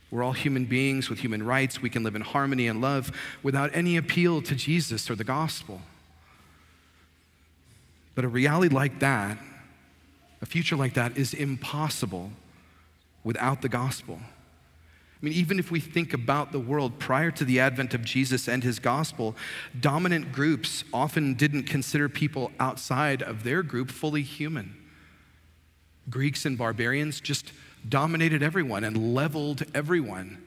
We're 0.10 0.24
all 0.24 0.34
human 0.34 0.66
beings 0.66 1.10
with 1.10 1.20
human 1.20 1.44
rights. 1.44 1.82
We 1.82 1.90
can 1.90 2.04
live 2.04 2.16
in 2.16 2.22
harmony 2.22 2.68
and 2.68 2.82
love 2.82 3.12
without 3.42 3.72
any 3.74 3.98
appeal 3.98 4.42
to 4.44 4.56
Jesus 4.56 5.10
or 5.10 5.16
the 5.16 5.24
gospel. 5.24 5.82
But 8.16 8.24
a 8.24 8.28
reality 8.28 8.74
like 8.74 9.00
that, 9.00 9.40
a 10.42 10.46
future 10.46 10.76
like 10.76 10.94
that, 10.94 11.18
is 11.18 11.34
impossible 11.34 12.32
without 13.24 13.62
the 13.62 13.70
gospel. 13.70 14.20
I 15.24 15.28
mean, 15.28 15.36
even 15.36 15.58
if 15.58 15.72
we 15.72 15.80
think 15.80 16.14
about 16.14 16.52
the 16.52 16.60
world 16.60 17.00
prior 17.00 17.32
to 17.32 17.46
the 17.46 17.62
advent 17.62 17.94
of 17.94 18.04
Jesus 18.04 18.50
and 18.50 18.62
his 18.62 18.78
gospel, 18.78 19.38
dominant 19.80 20.34
groups 20.34 20.84
often 20.92 21.36
didn't 21.36 21.64
consider 21.64 22.10
people 22.10 22.52
outside 22.60 23.24
of 23.24 23.46
their 23.46 23.64
group 23.64 23.90
fully 23.90 24.22
human. 24.22 24.76
Greeks 26.10 26.46
and 26.46 26.58
barbarians 26.58 27.22
just 27.22 27.54
dominated 27.88 28.44
everyone 28.44 28.84
and 28.84 29.16
leveled 29.16 29.64
everyone. 29.74 30.44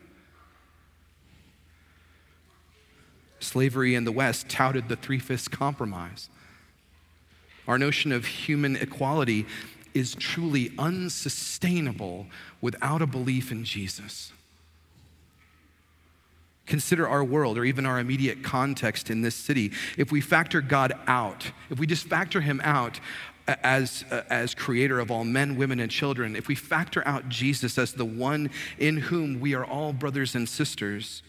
Slavery 3.41 3.95
in 3.95 4.05
the 4.05 4.13
West 4.13 4.51
touted 4.51 4.91
the 4.91 4.97
three 4.97 5.19
fifths 5.19 5.49
compromise. 5.49 6.29
Our 7.67 7.79
notion 7.79 8.13
of 8.13 8.27
human 8.27 8.77
equality 8.77 9.47
is 9.95 10.15
truly 10.15 10.71
unsustainable 10.79 12.27
without 12.61 13.01
a 13.01 13.07
belief 13.07 13.51
in 13.51 13.65
Jesus. 13.65 14.35
Consider 16.67 17.09
our 17.09 17.25
world 17.25 17.57
or 17.59 17.65
even 17.65 17.87
our 17.87 17.99
immediate 17.99 18.43
context 18.43 19.11
in 19.11 19.23
this 19.23 19.35
city. 19.35 19.73
If 19.97 20.11
we 20.11 20.21
factor 20.21 20.61
God 20.61 20.93
out, 21.07 21.51
if 21.71 21.79
we 21.79 21.87
just 21.87 22.07
factor 22.07 22.41
him 22.41 22.61
out 22.65 23.01
as, 23.47 24.05
uh, 24.11 24.23
as 24.29 24.55
creator 24.55 24.99
of 24.99 25.11
all 25.11 25.25
men, 25.25 25.57
women, 25.57 25.79
and 25.79 25.91
children, 25.91 26.35
if 26.35 26.49
we 26.49 26.57
factor 26.57 27.07
out 27.07 27.29
Jesus 27.29 27.79
as 27.79 27.93
the 27.93 28.05
one 28.05 28.51
in 28.79 28.97
whom 28.97 29.39
we 29.41 29.55
are 29.55 29.65
all 29.65 29.93
brothers 29.93 30.35
and 30.35 30.49
sisters, 30.49 31.23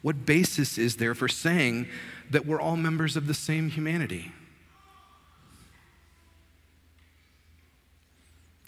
what 0.00 0.24
basis 0.24 0.78
is 0.78 0.96
there 0.96 1.14
for 1.14 1.28
saying 1.28 1.86
that 2.30 2.46
we're 2.46 2.60
all 2.60 2.76
members 2.76 3.16
of 3.16 3.26
the 3.26 3.34
same 3.34 3.68
humanity? 3.68 4.32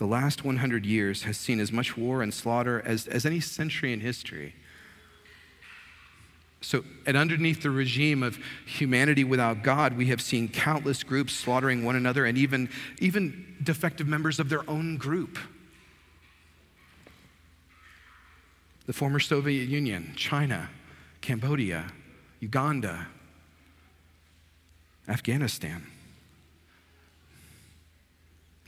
the 0.02 0.09
last 0.09 0.45
100 0.45 0.85
years 0.85 1.23
has 1.23 1.37
seen 1.37 1.61
as 1.61 1.71
much 1.71 1.97
war 1.97 2.23
and 2.23 2.35
slaughter 2.35 2.83
as, 2.85 3.07
as 3.07 3.25
any 3.25 3.38
century 3.38 3.92
in 3.92 4.00
history. 4.00 4.52
So, 6.62 6.85
and 7.07 7.16
underneath 7.16 7.62
the 7.62 7.71
regime 7.71 8.23
of 8.23 8.38
humanity 8.64 9.25
without 9.25 9.64
God, 9.64 9.97
we 9.97 10.07
have 10.07 10.21
seen 10.21 10.49
countless 10.49 11.02
groups 11.02 11.33
slaughtering 11.33 11.85
one 11.85 11.97
another 11.97 12.25
and 12.25 12.38
even, 12.38 12.71
even 13.00 13.57
defective 13.62 14.07
members 14.07 14.38
of 14.38 14.49
their 14.49 14.69
own 14.71 14.97
group. 14.97 15.38
The 18.87 18.92
former 18.92 19.19
Soviet 19.19 19.69
Union, 19.69 20.12
China, 20.16 20.71
Cambodia, 21.21 21.92
Uganda, 22.38 23.09
Afghanistan. 25.09 25.85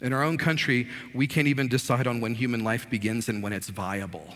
In 0.01 0.13
our 0.13 0.25
own 0.25 0.37
country, 0.37 0.89
we 1.15 1.29
can't 1.29 1.47
even 1.47 1.69
decide 1.69 2.09
on 2.09 2.21
when 2.21 2.35
human 2.35 2.65
life 2.65 2.91
begins 2.91 3.29
and 3.29 3.41
when 3.41 3.53
it's 3.53 3.69
viable. 3.69 4.35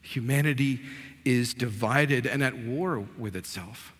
Humanity 0.00 0.80
is 1.24 1.54
divided 1.54 2.26
and 2.26 2.42
at 2.42 2.56
war 2.56 3.06
with 3.18 3.36
itself. 3.36 3.92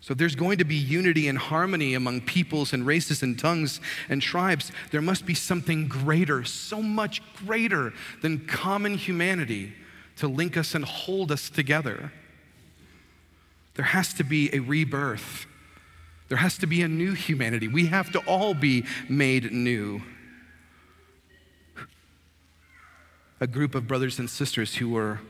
So, 0.00 0.14
there's 0.14 0.36
going 0.36 0.58
to 0.58 0.64
be 0.64 0.76
unity 0.76 1.26
and 1.28 1.36
harmony 1.36 1.94
among 1.94 2.20
peoples 2.20 2.72
and 2.72 2.86
races 2.86 3.22
and 3.22 3.38
tongues 3.38 3.80
and 4.08 4.22
tribes, 4.22 4.70
there 4.90 5.02
must 5.02 5.26
be 5.26 5.34
something 5.34 5.88
greater, 5.88 6.44
so 6.44 6.80
much 6.80 7.20
greater 7.44 7.92
than 8.22 8.46
common 8.46 8.94
humanity 8.94 9.72
to 10.16 10.28
link 10.28 10.56
us 10.56 10.74
and 10.74 10.84
hold 10.84 11.32
us 11.32 11.50
together. 11.50 12.12
There 13.74 13.84
has 13.84 14.14
to 14.14 14.24
be 14.24 14.54
a 14.54 14.60
rebirth. 14.60 15.46
There 16.28 16.38
has 16.38 16.58
to 16.58 16.66
be 16.66 16.82
a 16.82 16.88
new 16.88 17.12
humanity. 17.14 17.68
We 17.68 17.86
have 17.86 18.10
to 18.12 18.18
all 18.20 18.54
be 18.54 18.84
made 19.08 19.52
new. 19.52 20.02
A 23.40 23.46
group 23.46 23.74
of 23.74 23.86
brothers 23.86 24.18
and 24.18 24.28
sisters 24.28 24.76
who 24.76 24.88
were 24.88 25.20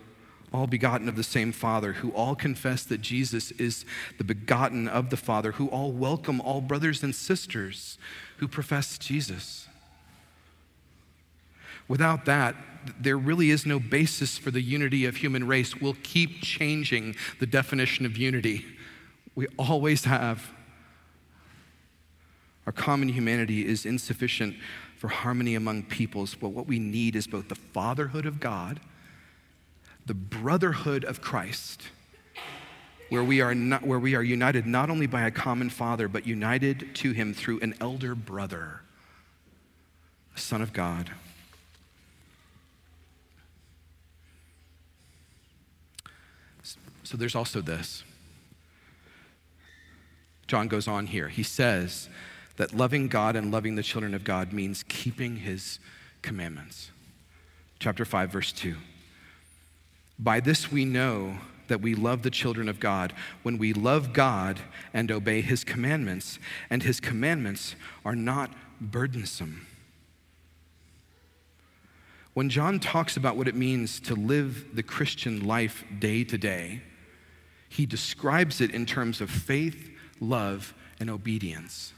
all 0.52 0.66
begotten 0.66 1.08
of 1.08 1.16
the 1.16 1.22
same 1.22 1.52
Father, 1.52 1.94
who 1.94 2.10
all 2.12 2.34
confess 2.34 2.82
that 2.84 3.02
Jesus 3.02 3.50
is 3.52 3.84
the 4.16 4.24
begotten 4.24 4.88
of 4.88 5.10
the 5.10 5.16
Father, 5.16 5.52
who 5.52 5.68
all 5.68 5.92
welcome 5.92 6.40
all 6.40 6.60
brothers 6.60 7.02
and 7.02 7.14
sisters 7.14 7.98
who 8.38 8.48
profess 8.48 8.96
Jesus. 8.98 9.68
Without 11.86 12.24
that, 12.24 12.54
there 12.98 13.18
really 13.18 13.50
is 13.50 13.66
no 13.66 13.78
basis 13.78 14.38
for 14.38 14.50
the 14.50 14.60
unity 14.60 15.04
of 15.04 15.16
human 15.16 15.46
race. 15.46 15.76
We'll 15.76 15.96
keep 16.02 16.40
changing 16.40 17.16
the 17.40 17.46
definition 17.46 18.06
of 18.06 18.16
unity. 18.16 18.64
We 19.34 19.46
always 19.58 20.04
have. 20.04 20.50
Our 22.66 22.72
common 22.72 23.08
humanity 23.08 23.66
is 23.66 23.86
insufficient 23.86 24.56
for 24.98 25.08
harmony 25.08 25.54
among 25.54 25.84
peoples, 25.84 26.34
but 26.34 26.48
what 26.48 26.66
we 26.66 26.80
need 26.80 27.14
is 27.14 27.28
both 27.28 27.48
the 27.48 27.54
fatherhood 27.54 28.26
of 28.26 28.40
God, 28.40 28.80
the 30.04 30.14
brotherhood 30.14 31.04
of 31.04 31.20
Christ, 31.20 31.84
where 33.08 33.22
we 33.22 33.40
are, 33.40 33.54
not, 33.54 33.86
where 33.86 34.00
we 34.00 34.16
are 34.16 34.22
united 34.22 34.66
not 34.66 34.90
only 34.90 35.06
by 35.06 35.22
a 35.22 35.30
common 35.30 35.70
father, 35.70 36.08
but 36.08 36.26
united 36.26 36.94
to 36.96 37.12
him 37.12 37.32
through 37.32 37.60
an 37.60 37.74
elder 37.80 38.16
brother, 38.16 38.80
a 40.36 40.40
son 40.40 40.60
of 40.60 40.72
God. 40.72 41.12
So 47.04 47.16
there's 47.16 47.36
also 47.36 47.60
this. 47.60 48.02
John 50.48 50.66
goes 50.66 50.88
on 50.88 51.06
here. 51.06 51.28
He 51.28 51.44
says 51.44 52.08
that 52.58 52.74
loving 52.74 53.08
God 53.08 53.36
and 53.36 53.50
loving 53.50 53.76
the 53.76 53.82
children 53.82 54.14
of 54.14 54.24
God 54.24 54.52
means 54.52 54.84
keeping 54.88 55.36
his 55.36 55.78
commandments. 56.22 56.90
Chapter 57.78 58.04
5, 58.04 58.30
verse 58.30 58.52
2. 58.52 58.74
By 60.18 60.40
this 60.40 60.70
we 60.70 60.84
know 60.84 61.38
that 61.68 61.80
we 61.80 61.94
love 61.94 62.22
the 62.22 62.30
children 62.30 62.68
of 62.68 62.80
God 62.80 63.12
when 63.44 63.58
we 63.58 63.72
love 63.72 64.12
God 64.12 64.58
and 64.92 65.10
obey 65.12 65.40
his 65.40 65.62
commandments, 65.62 66.40
and 66.68 66.82
his 66.82 66.98
commandments 66.98 67.76
are 68.04 68.16
not 68.16 68.50
burdensome. 68.80 69.66
When 72.34 72.50
John 72.50 72.80
talks 72.80 73.16
about 73.16 73.36
what 73.36 73.48
it 73.48 73.54
means 73.54 74.00
to 74.00 74.14
live 74.14 74.74
the 74.74 74.82
Christian 74.82 75.46
life 75.46 75.84
day 76.00 76.24
to 76.24 76.36
day, 76.38 76.82
he 77.68 77.86
describes 77.86 78.60
it 78.60 78.72
in 78.72 78.86
terms 78.86 79.20
of 79.20 79.30
faith, 79.30 79.90
love, 80.20 80.74
and 80.98 81.08
obedience. 81.08 81.92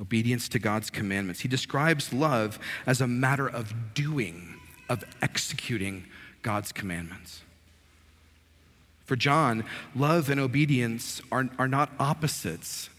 Obedience 0.00 0.48
to 0.50 0.58
God's 0.58 0.90
commandments. 0.90 1.40
He 1.40 1.48
describes 1.48 2.12
love 2.12 2.58
as 2.86 3.00
a 3.00 3.06
matter 3.06 3.48
of 3.48 3.94
doing, 3.94 4.54
of 4.88 5.04
executing 5.20 6.04
God's 6.42 6.72
commandments. 6.72 7.42
For 9.04 9.16
John, 9.16 9.64
love 9.96 10.28
and 10.28 10.38
obedience 10.38 11.20
are, 11.32 11.48
are 11.58 11.66
not 11.66 11.90
opposites, 11.98 12.90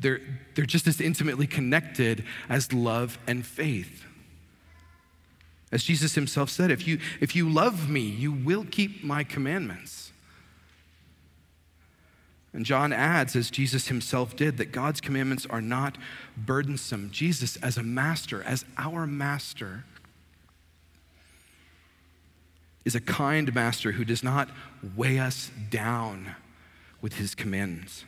they're, 0.00 0.20
they're 0.54 0.64
just 0.64 0.86
as 0.86 1.00
intimately 1.00 1.46
connected 1.46 2.24
as 2.48 2.72
love 2.72 3.18
and 3.26 3.44
faith. 3.44 4.04
As 5.70 5.84
Jesus 5.84 6.14
himself 6.14 6.50
said, 6.50 6.70
if 6.70 6.86
you, 6.86 6.98
if 7.20 7.36
you 7.36 7.50
love 7.50 7.90
me, 7.90 8.00
you 8.00 8.32
will 8.32 8.64
keep 8.64 9.04
my 9.04 9.24
commandments. 9.24 10.07
And 12.52 12.64
John 12.64 12.92
adds, 12.92 13.36
as 13.36 13.50
Jesus 13.50 13.88
himself 13.88 14.34
did, 14.34 14.56
that 14.56 14.72
God's 14.72 15.00
commandments 15.00 15.46
are 15.46 15.60
not 15.60 15.98
burdensome. 16.36 17.10
Jesus, 17.10 17.56
as 17.56 17.76
a 17.76 17.82
master, 17.82 18.42
as 18.42 18.64
our 18.78 19.06
master, 19.06 19.84
is 22.84 22.94
a 22.94 23.00
kind 23.00 23.54
master 23.54 23.92
who 23.92 24.04
does 24.04 24.22
not 24.22 24.48
weigh 24.96 25.18
us 25.18 25.50
down 25.70 26.34
with 27.02 27.14
his 27.14 27.34
commandments. 27.34 28.04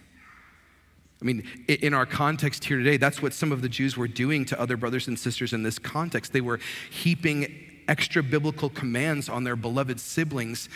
I 1.20 1.26
mean, 1.26 1.46
in 1.68 1.92
our 1.92 2.06
context 2.06 2.64
here 2.64 2.78
today, 2.78 2.96
that's 2.96 3.20
what 3.20 3.34
some 3.34 3.52
of 3.52 3.60
the 3.60 3.68
Jews 3.68 3.98
were 3.98 4.08
doing 4.08 4.46
to 4.46 4.58
other 4.58 4.78
brothers 4.78 5.06
and 5.06 5.18
sisters 5.18 5.52
in 5.52 5.62
this 5.62 5.78
context. 5.78 6.32
They 6.32 6.40
were 6.40 6.60
heaping 6.90 7.82
extra 7.86 8.22
biblical 8.22 8.70
commands 8.70 9.28
on 9.28 9.44
their 9.44 9.56
beloved 9.56 10.00
siblings 10.00 10.70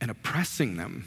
and 0.00 0.12
oppressing 0.12 0.76
them. 0.76 1.06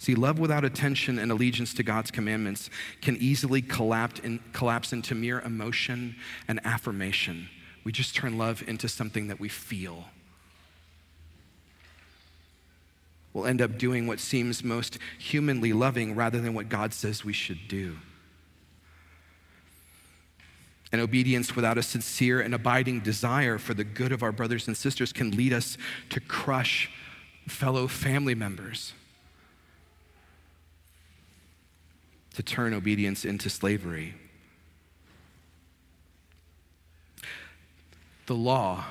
See, 0.00 0.14
love 0.14 0.38
without 0.38 0.64
attention 0.64 1.18
and 1.18 1.30
allegiance 1.30 1.74
to 1.74 1.82
God's 1.82 2.10
commandments 2.10 2.70
can 3.02 3.18
easily 3.18 3.60
collapse, 3.60 4.18
in, 4.20 4.40
collapse 4.54 4.94
into 4.94 5.14
mere 5.14 5.40
emotion 5.40 6.16
and 6.48 6.58
affirmation. 6.64 7.50
We 7.84 7.92
just 7.92 8.16
turn 8.16 8.38
love 8.38 8.64
into 8.66 8.88
something 8.88 9.28
that 9.28 9.38
we 9.38 9.50
feel. 9.50 10.06
We'll 13.34 13.44
end 13.44 13.60
up 13.60 13.76
doing 13.76 14.06
what 14.06 14.20
seems 14.20 14.64
most 14.64 14.96
humanly 15.18 15.74
loving 15.74 16.16
rather 16.16 16.40
than 16.40 16.54
what 16.54 16.70
God 16.70 16.94
says 16.94 17.22
we 17.22 17.34
should 17.34 17.68
do. 17.68 17.98
And 20.92 21.02
obedience 21.02 21.54
without 21.54 21.76
a 21.76 21.82
sincere 21.82 22.40
and 22.40 22.54
abiding 22.54 23.00
desire 23.00 23.58
for 23.58 23.74
the 23.74 23.84
good 23.84 24.12
of 24.12 24.22
our 24.22 24.32
brothers 24.32 24.66
and 24.66 24.74
sisters 24.74 25.12
can 25.12 25.32
lead 25.32 25.52
us 25.52 25.76
to 26.08 26.20
crush 26.20 26.90
fellow 27.46 27.86
family 27.86 28.34
members 28.34 28.94
to 32.34 32.42
turn 32.42 32.74
obedience 32.74 33.24
into 33.24 33.50
slavery. 33.50 34.14
The 38.26 38.34
law 38.34 38.84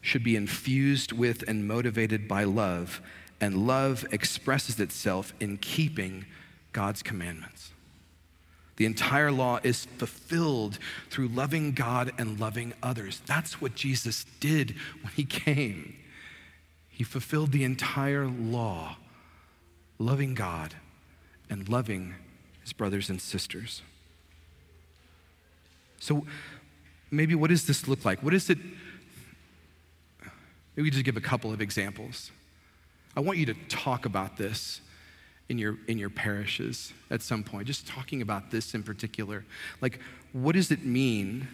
should 0.00 0.24
be 0.24 0.36
infused 0.36 1.12
with 1.12 1.46
and 1.46 1.68
motivated 1.68 2.26
by 2.26 2.44
love, 2.44 3.02
and 3.40 3.66
love 3.66 4.06
expresses 4.10 4.80
itself 4.80 5.34
in 5.40 5.58
keeping 5.58 6.24
God's 6.72 7.02
commandments. 7.02 7.72
The 8.76 8.86
entire 8.86 9.30
law 9.30 9.60
is 9.62 9.84
fulfilled 9.98 10.78
through 11.10 11.28
loving 11.28 11.72
God 11.72 12.12
and 12.16 12.40
loving 12.40 12.72
others. 12.82 13.20
That's 13.26 13.60
what 13.60 13.74
Jesus 13.74 14.24
did 14.40 14.74
when 15.02 15.12
he 15.12 15.24
came. 15.24 15.96
He 16.88 17.04
fulfilled 17.04 17.52
the 17.52 17.64
entire 17.64 18.26
law, 18.26 18.96
loving 19.98 20.34
God 20.34 20.76
and 21.50 21.68
loving 21.68 22.14
his 22.62 22.72
brothers 22.72 23.10
and 23.10 23.20
sisters. 23.20 23.82
So, 25.98 26.26
maybe 27.10 27.34
what 27.34 27.50
does 27.50 27.66
this 27.66 27.86
look 27.86 28.04
like? 28.04 28.22
What 28.22 28.34
is 28.34 28.50
it? 28.50 28.58
Maybe 30.76 30.90
just 30.90 31.04
give 31.04 31.16
a 31.16 31.20
couple 31.20 31.52
of 31.52 31.60
examples. 31.60 32.30
I 33.16 33.20
want 33.20 33.38
you 33.38 33.46
to 33.46 33.54
talk 33.68 34.06
about 34.06 34.36
this 34.36 34.80
in 35.48 35.58
your 35.58 35.76
in 35.88 35.98
your 35.98 36.10
parishes 36.10 36.92
at 37.10 37.22
some 37.22 37.42
point. 37.42 37.66
Just 37.66 37.86
talking 37.86 38.22
about 38.22 38.50
this 38.50 38.74
in 38.74 38.82
particular. 38.82 39.44
Like, 39.80 40.00
what 40.32 40.54
does 40.54 40.70
it 40.70 40.84
mean 40.84 41.48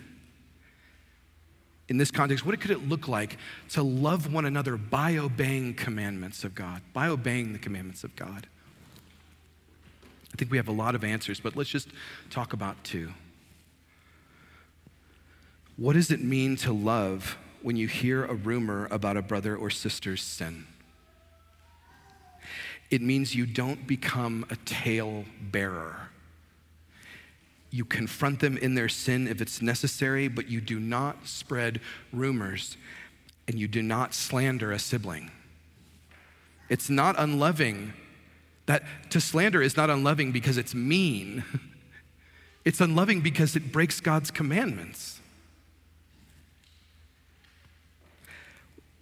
in 1.88 1.96
this 1.96 2.10
context? 2.10 2.44
What 2.44 2.60
could 2.60 2.70
it 2.70 2.88
look 2.88 3.08
like 3.08 3.38
to 3.70 3.82
love 3.82 4.32
one 4.32 4.44
another 4.44 4.76
by 4.76 5.16
obeying 5.16 5.74
commandments 5.74 6.44
of 6.44 6.54
God, 6.54 6.82
by 6.92 7.08
obeying 7.08 7.52
the 7.52 7.58
commandments 7.58 8.04
of 8.04 8.14
God? 8.16 8.46
I 10.36 10.38
think 10.38 10.50
we 10.50 10.58
have 10.58 10.68
a 10.68 10.72
lot 10.72 10.94
of 10.94 11.02
answers, 11.02 11.40
but 11.40 11.56
let's 11.56 11.70
just 11.70 11.88
talk 12.28 12.52
about 12.52 12.84
two. 12.84 13.14
What 15.78 15.94
does 15.94 16.10
it 16.10 16.22
mean 16.22 16.56
to 16.56 16.74
love 16.74 17.38
when 17.62 17.76
you 17.76 17.88
hear 17.88 18.22
a 18.22 18.34
rumor 18.34 18.86
about 18.90 19.16
a 19.16 19.22
brother 19.22 19.56
or 19.56 19.70
sister's 19.70 20.20
sin? 20.20 20.66
It 22.90 23.00
means 23.00 23.34
you 23.34 23.46
don't 23.46 23.86
become 23.86 24.44
a 24.50 24.56
tale 24.66 25.24
bearer. 25.40 26.10
You 27.70 27.86
confront 27.86 28.40
them 28.40 28.58
in 28.58 28.74
their 28.74 28.90
sin 28.90 29.28
if 29.28 29.40
it's 29.40 29.62
necessary, 29.62 30.28
but 30.28 30.50
you 30.50 30.60
do 30.60 30.78
not 30.78 31.26
spread 31.26 31.80
rumors 32.12 32.76
and 33.48 33.58
you 33.58 33.68
do 33.68 33.82
not 33.82 34.12
slander 34.12 34.70
a 34.70 34.78
sibling. 34.78 35.30
It's 36.68 36.90
not 36.90 37.14
unloving 37.18 37.94
that 38.66 38.82
to 39.10 39.20
slander 39.20 39.62
is 39.62 39.76
not 39.76 39.90
unloving 39.90 40.32
because 40.32 40.58
it's 40.58 40.74
mean, 40.74 41.44
it's 42.64 42.80
unloving 42.80 43.20
because 43.20 43.56
it 43.56 43.72
breaks 43.72 44.00
God's 44.00 44.30
commandments. 44.30 45.20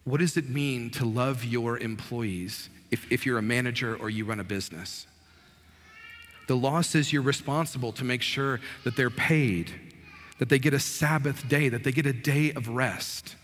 What 0.05 0.21
does 0.21 0.37
it 0.37 0.51
mean 0.51 0.91
to 0.91 1.07
love 1.07 1.45
your 1.45 1.79
employees 1.79 2.69
if, 2.91 3.11
if 3.11 3.25
you're 3.25 3.39
a 3.39 3.43
manager 3.43 3.97
or 3.97 4.11
you 4.11 4.27
run 4.27 4.39
a 4.39 4.45
business? 4.45 5.07
The 6.47 6.55
law 6.55 6.83
says 6.83 7.11
you're 7.11 7.23
responsible 7.23 7.93
to 7.93 8.05
make 8.05 8.21
sure 8.21 8.61
that 8.85 8.97
they're 8.97 9.09
paid, 9.09 9.73
that 10.39 10.51
they 10.51 10.59
get 10.59 10.75
a 10.75 10.79
Sabbath 10.79 11.49
day, 11.49 11.71
that 11.71 11.85
they 11.85 11.93
get 11.93 12.05
a 12.05 12.13
day 12.13 12.53
of 12.53 12.69
rest. 12.69 13.37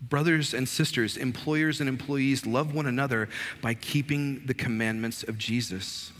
Brothers 0.00 0.54
and 0.54 0.68
sisters, 0.68 1.16
employers 1.16 1.80
and 1.80 1.88
employees, 1.88 2.46
love 2.46 2.72
one 2.72 2.86
another 2.86 3.28
by 3.60 3.74
keeping 3.74 4.46
the 4.46 4.54
commandments 4.54 5.24
of 5.24 5.38
Jesus. 5.38 6.12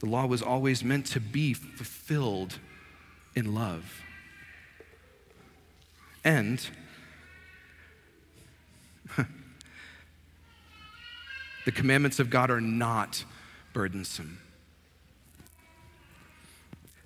The 0.00 0.06
law 0.06 0.26
was 0.26 0.40
always 0.42 0.82
meant 0.82 1.06
to 1.06 1.20
be 1.20 1.52
fulfilled 1.52 2.58
in 3.34 3.54
love. 3.54 4.02
And 6.24 6.66
the 11.66 11.72
commandments 11.72 12.18
of 12.18 12.30
God 12.30 12.50
are 12.50 12.60
not 12.60 13.24
burdensome. 13.74 14.38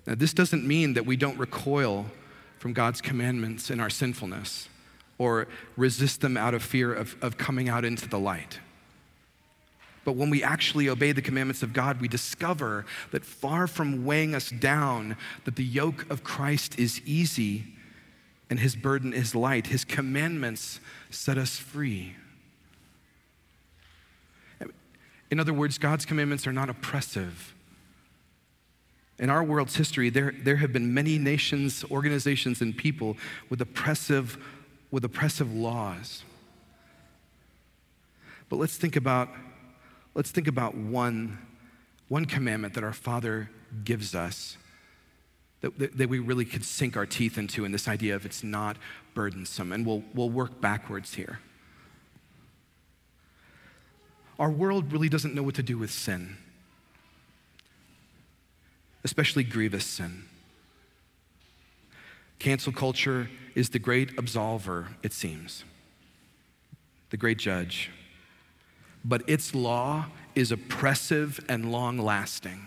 Now, 0.07 0.15
this 0.15 0.33
doesn't 0.33 0.65
mean 0.65 0.93
that 0.93 1.05
we 1.05 1.17
don't 1.17 1.37
recoil 1.37 2.07
from 2.57 2.73
God's 2.73 3.01
commandments 3.01 3.69
in 3.69 3.79
our 3.79 3.89
sinfulness 3.89 4.69
or 5.21 5.47
resist 5.77 6.21
them 6.21 6.35
out 6.35 6.55
of 6.55 6.63
fear 6.63 6.91
of, 6.91 7.15
of 7.21 7.37
coming 7.37 7.69
out 7.69 7.85
into 7.85 8.09
the 8.09 8.17
light. 8.17 8.59
But 10.03 10.13
when 10.13 10.31
we 10.31 10.43
actually 10.43 10.89
obey 10.89 11.11
the 11.11 11.21
commandments 11.21 11.61
of 11.61 11.73
God, 11.73 12.01
we 12.01 12.07
discover 12.07 12.87
that 13.11 13.23
far 13.23 13.67
from 13.67 14.03
weighing 14.03 14.33
us 14.33 14.49
down, 14.49 15.15
that 15.45 15.57
the 15.57 15.63
yoke 15.63 16.09
of 16.09 16.23
Christ 16.23 16.79
is 16.79 17.01
easy 17.05 17.65
and 18.49 18.59
his 18.59 18.75
burden 18.75 19.13
is 19.13 19.35
light. 19.35 19.67
His 19.67 19.85
commandments 19.85 20.79
set 21.11 21.37
us 21.37 21.55
free. 21.55 22.15
In 25.29 25.39
other 25.39 25.53
words, 25.53 25.77
God's 25.77 26.03
commandments 26.03 26.47
are 26.47 26.51
not 26.51 26.67
oppressive. 26.67 27.53
In 29.19 29.29
our 29.29 29.43
world's 29.43 29.75
history, 29.75 30.09
there, 30.09 30.33
there 30.43 30.55
have 30.55 30.73
been 30.73 30.95
many 30.95 31.19
nations, 31.19 31.85
organizations, 31.91 32.59
and 32.59 32.75
people 32.75 33.17
with 33.51 33.61
oppressive, 33.61 34.39
with 34.91 35.03
oppressive 35.05 35.53
laws. 35.53 36.23
But 38.49 38.57
let's 38.57 38.77
think 38.77 38.95
about, 38.95 39.29
let's 40.13 40.31
think 40.31 40.47
about 40.47 40.75
one, 40.75 41.39
one 42.09 42.25
commandment 42.25 42.73
that 42.73 42.83
our 42.83 42.93
Father 42.93 43.49
gives 43.83 44.13
us 44.13 44.57
that, 45.61 45.79
that, 45.79 45.97
that 45.97 46.09
we 46.09 46.19
really 46.19 46.45
could 46.45 46.65
sink 46.65 46.97
our 46.97 47.05
teeth 47.05 47.37
into 47.37 47.63
in 47.65 47.71
this 47.71 47.87
idea 47.87 48.15
of 48.15 48.25
it's 48.25 48.43
not 48.43 48.77
burdensome. 49.13 49.71
And 49.71 49.85
we'll, 49.85 50.03
we'll 50.13 50.29
work 50.29 50.59
backwards 50.59 51.13
here. 51.13 51.39
Our 54.39 54.49
world 54.49 54.91
really 54.91 55.07
doesn't 55.07 55.35
know 55.35 55.43
what 55.43 55.55
to 55.55 55.63
do 55.63 55.77
with 55.77 55.91
sin 55.91 56.37
especially 59.03 59.43
grievous 59.43 59.85
sin. 59.85 60.23
Cancel 62.41 62.73
culture 62.73 63.29
is 63.53 63.69
the 63.69 63.77
great 63.77 64.15
absolver, 64.15 64.87
it 65.03 65.13
seems, 65.13 65.63
the 67.11 67.17
great 67.17 67.37
judge. 67.37 67.91
But 69.05 69.21
its 69.29 69.53
law 69.53 70.07
is 70.33 70.51
oppressive 70.51 71.39
and 71.47 71.71
long 71.71 71.99
lasting. 71.99 72.59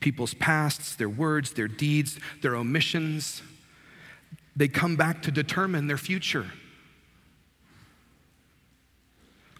People's 0.00 0.34
pasts, 0.34 0.94
their 0.94 1.08
words, 1.08 1.54
their 1.54 1.68
deeds, 1.68 2.18
their 2.42 2.54
omissions, 2.54 3.40
they 4.54 4.68
come 4.68 4.96
back 4.96 5.22
to 5.22 5.30
determine 5.30 5.86
their 5.86 5.96
future. 5.96 6.52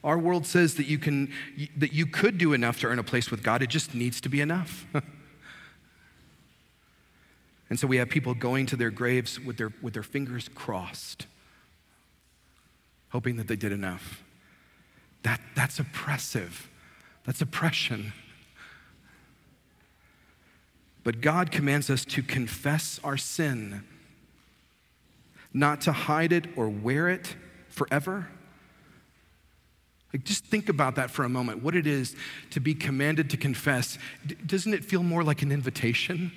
Our 0.04 0.18
world 0.18 0.44
says 0.44 0.74
that 0.74 0.85
you, 0.85 0.98
can, 0.98 1.33
that 1.74 1.94
you 1.94 2.04
could 2.04 2.37
do 2.37 2.52
enough 2.52 2.80
to 2.80 2.87
earn 2.88 2.98
a 2.98 3.02
place 3.02 3.30
with 3.30 3.42
God, 3.42 3.62
it 3.62 3.70
just 3.70 3.94
needs 3.94 4.20
to 4.20 4.28
be 4.28 4.42
enough. 4.42 4.85
and 7.70 7.78
so 7.78 7.87
we 7.87 7.96
have 7.96 8.11
people 8.11 8.35
going 8.35 8.66
to 8.66 8.76
their 8.76 8.90
graves 8.90 9.40
with 9.40 9.56
their, 9.56 9.72
with 9.80 9.94
their 9.94 10.02
fingers 10.02 10.48
crossed, 10.54 11.26
hoping 13.11 13.37
that 13.37 13.48
they 13.48 13.56
did 13.56 13.72
enough. 13.72 14.22
That, 15.22 15.40
that's 15.54 15.78
oppressive, 15.78 16.68
that's 17.24 17.40
oppression. 17.40 18.12
But 21.02 21.22
God 21.22 21.50
commands 21.50 21.88
us 21.88 22.04
to 22.06 22.22
confess 22.22 23.00
our 23.02 23.16
sin, 23.16 23.85
not 25.54 25.80
to 25.83 25.92
hide 25.92 26.33
it 26.33 26.46
or 26.56 26.68
wear 26.68 27.09
it 27.09 27.37
forever 27.68 28.28
like, 30.12 30.24
just 30.24 30.44
think 30.44 30.68
about 30.68 30.96
that 30.96 31.11
for 31.11 31.24
a 31.24 31.28
moment 31.28 31.62
what 31.62 31.76
it 31.76 31.87
is 31.87 32.16
to 32.50 32.61
be 32.61 32.74
commanded 32.74 33.30
to 33.30 33.37
confess. 33.37 33.98
D- 34.26 34.35
doesn't 34.35 34.74
it 34.74 34.85
feel 34.85 35.02
more 35.02 35.22
like 35.22 35.42
an 35.42 35.52
invitation? 35.52 36.33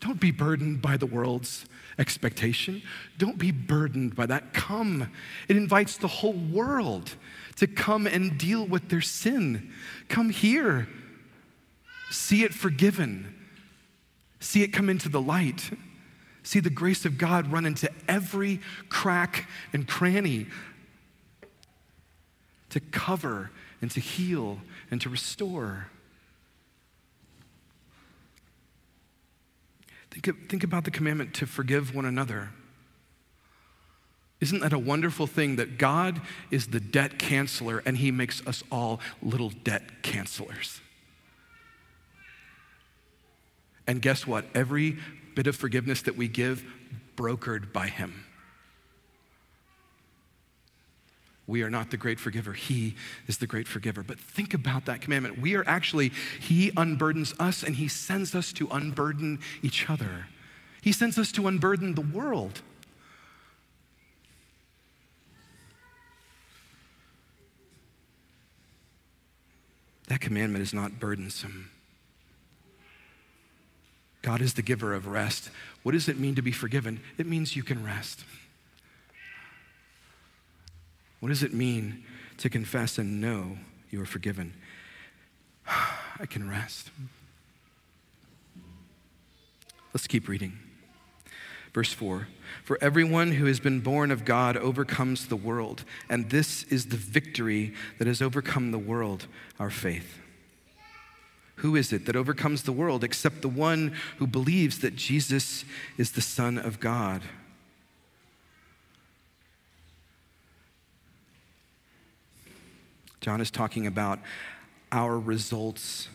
Don't 0.00 0.20
be 0.20 0.30
burdened 0.30 0.80
by 0.80 0.96
the 0.96 1.06
world's 1.06 1.66
expectation. 1.98 2.82
Don't 3.18 3.38
be 3.38 3.50
burdened 3.50 4.14
by 4.14 4.26
that. 4.26 4.52
Come. 4.52 5.10
It 5.48 5.56
invites 5.56 5.96
the 5.96 6.06
whole 6.06 6.34
world 6.34 7.16
to 7.56 7.66
come 7.66 8.06
and 8.06 8.38
deal 8.38 8.64
with 8.64 8.88
their 8.88 9.00
sin. 9.00 9.72
Come 10.08 10.30
here. 10.30 10.88
See 12.10 12.44
it 12.44 12.54
forgiven. 12.54 13.34
See 14.40 14.62
it 14.62 14.68
come 14.68 14.88
into 14.88 15.08
the 15.08 15.20
light. 15.20 15.70
See 16.44 16.60
the 16.60 16.70
grace 16.70 17.04
of 17.04 17.18
God 17.18 17.50
run 17.52 17.66
into 17.66 17.90
every 18.06 18.60
crack 18.88 19.48
and 19.72 19.86
cranny 19.86 20.46
to 22.70 22.80
cover 22.80 23.50
and 23.80 23.90
to 23.90 24.00
heal 24.00 24.60
and 24.90 25.00
to 25.00 25.08
restore. 25.08 25.88
Think, 30.20 30.48
think 30.48 30.64
about 30.64 30.84
the 30.84 30.90
commandment 30.90 31.34
to 31.34 31.46
forgive 31.46 31.94
one 31.94 32.04
another. 32.04 32.50
Isn't 34.40 34.60
that 34.60 34.72
a 34.72 34.78
wonderful 34.78 35.26
thing 35.26 35.56
that 35.56 35.78
God 35.78 36.20
is 36.50 36.68
the 36.68 36.80
debt 36.80 37.18
canceller 37.18 37.82
and 37.84 37.96
he 37.96 38.10
makes 38.10 38.46
us 38.46 38.62
all 38.70 39.00
little 39.20 39.50
debt 39.50 40.02
cancelers? 40.02 40.80
And 43.86 44.00
guess 44.02 44.26
what? 44.26 44.44
Every 44.54 44.98
bit 45.34 45.46
of 45.46 45.56
forgiveness 45.56 46.02
that 46.02 46.16
we 46.16 46.28
give, 46.28 46.64
brokered 47.16 47.72
by 47.72 47.88
him. 47.88 48.24
We 51.48 51.62
are 51.62 51.70
not 51.70 51.90
the 51.90 51.96
great 51.96 52.20
forgiver. 52.20 52.52
He 52.52 52.94
is 53.26 53.38
the 53.38 53.46
great 53.46 53.66
forgiver. 53.66 54.02
But 54.02 54.20
think 54.20 54.52
about 54.52 54.84
that 54.84 55.00
commandment. 55.00 55.40
We 55.40 55.56
are 55.56 55.66
actually, 55.66 56.12
He 56.38 56.70
unburdens 56.72 57.34
us 57.40 57.62
and 57.62 57.74
He 57.74 57.88
sends 57.88 58.34
us 58.34 58.52
to 58.52 58.68
unburden 58.70 59.40
each 59.62 59.88
other. 59.88 60.26
He 60.82 60.92
sends 60.92 61.18
us 61.18 61.32
to 61.32 61.48
unburden 61.48 61.94
the 61.94 62.02
world. 62.02 62.60
That 70.08 70.20
commandment 70.20 70.62
is 70.62 70.74
not 70.74 71.00
burdensome. 71.00 71.70
God 74.20 74.42
is 74.42 74.52
the 74.52 74.62
giver 74.62 74.92
of 74.92 75.06
rest. 75.06 75.50
What 75.82 75.92
does 75.92 76.08
it 76.08 76.18
mean 76.18 76.34
to 76.34 76.42
be 76.42 76.52
forgiven? 76.52 77.00
It 77.16 77.26
means 77.26 77.56
you 77.56 77.62
can 77.62 77.82
rest. 77.82 78.24
What 81.20 81.30
does 81.30 81.42
it 81.42 81.52
mean 81.52 82.04
to 82.38 82.48
confess 82.48 82.98
and 82.98 83.20
know 83.20 83.58
you 83.90 84.00
are 84.00 84.06
forgiven? 84.06 84.54
I 85.66 86.26
can 86.26 86.48
rest. 86.48 86.90
Let's 89.92 90.06
keep 90.06 90.28
reading. 90.28 90.58
Verse 91.74 91.92
4 91.92 92.28
For 92.64 92.78
everyone 92.80 93.32
who 93.32 93.46
has 93.46 93.60
been 93.60 93.80
born 93.80 94.10
of 94.10 94.24
God 94.24 94.56
overcomes 94.56 95.26
the 95.26 95.36
world, 95.36 95.84
and 96.08 96.30
this 96.30 96.64
is 96.64 96.86
the 96.86 96.96
victory 96.96 97.74
that 97.98 98.06
has 98.06 98.22
overcome 98.22 98.70
the 98.70 98.78
world, 98.78 99.26
our 99.58 99.70
faith. 99.70 100.18
Who 101.56 101.74
is 101.74 101.92
it 101.92 102.06
that 102.06 102.14
overcomes 102.14 102.62
the 102.62 102.72
world 102.72 103.02
except 103.02 103.42
the 103.42 103.48
one 103.48 103.94
who 104.18 104.26
believes 104.28 104.78
that 104.78 104.94
Jesus 104.94 105.64
is 105.96 106.12
the 106.12 106.20
Son 106.20 106.56
of 106.56 106.78
God? 106.78 107.22
John 113.20 113.40
is 113.40 113.50
talking 113.50 113.86
about 113.86 114.20
our 114.92 115.18
results, 115.18 116.08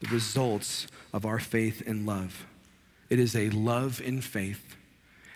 the 0.00 0.08
results 0.08 0.86
of 1.12 1.24
our 1.24 1.38
faith 1.38 1.82
and 1.86 2.06
love. 2.06 2.46
It 3.10 3.18
is 3.18 3.34
a 3.34 3.50
love 3.50 4.00
in 4.00 4.20
faith 4.20 4.76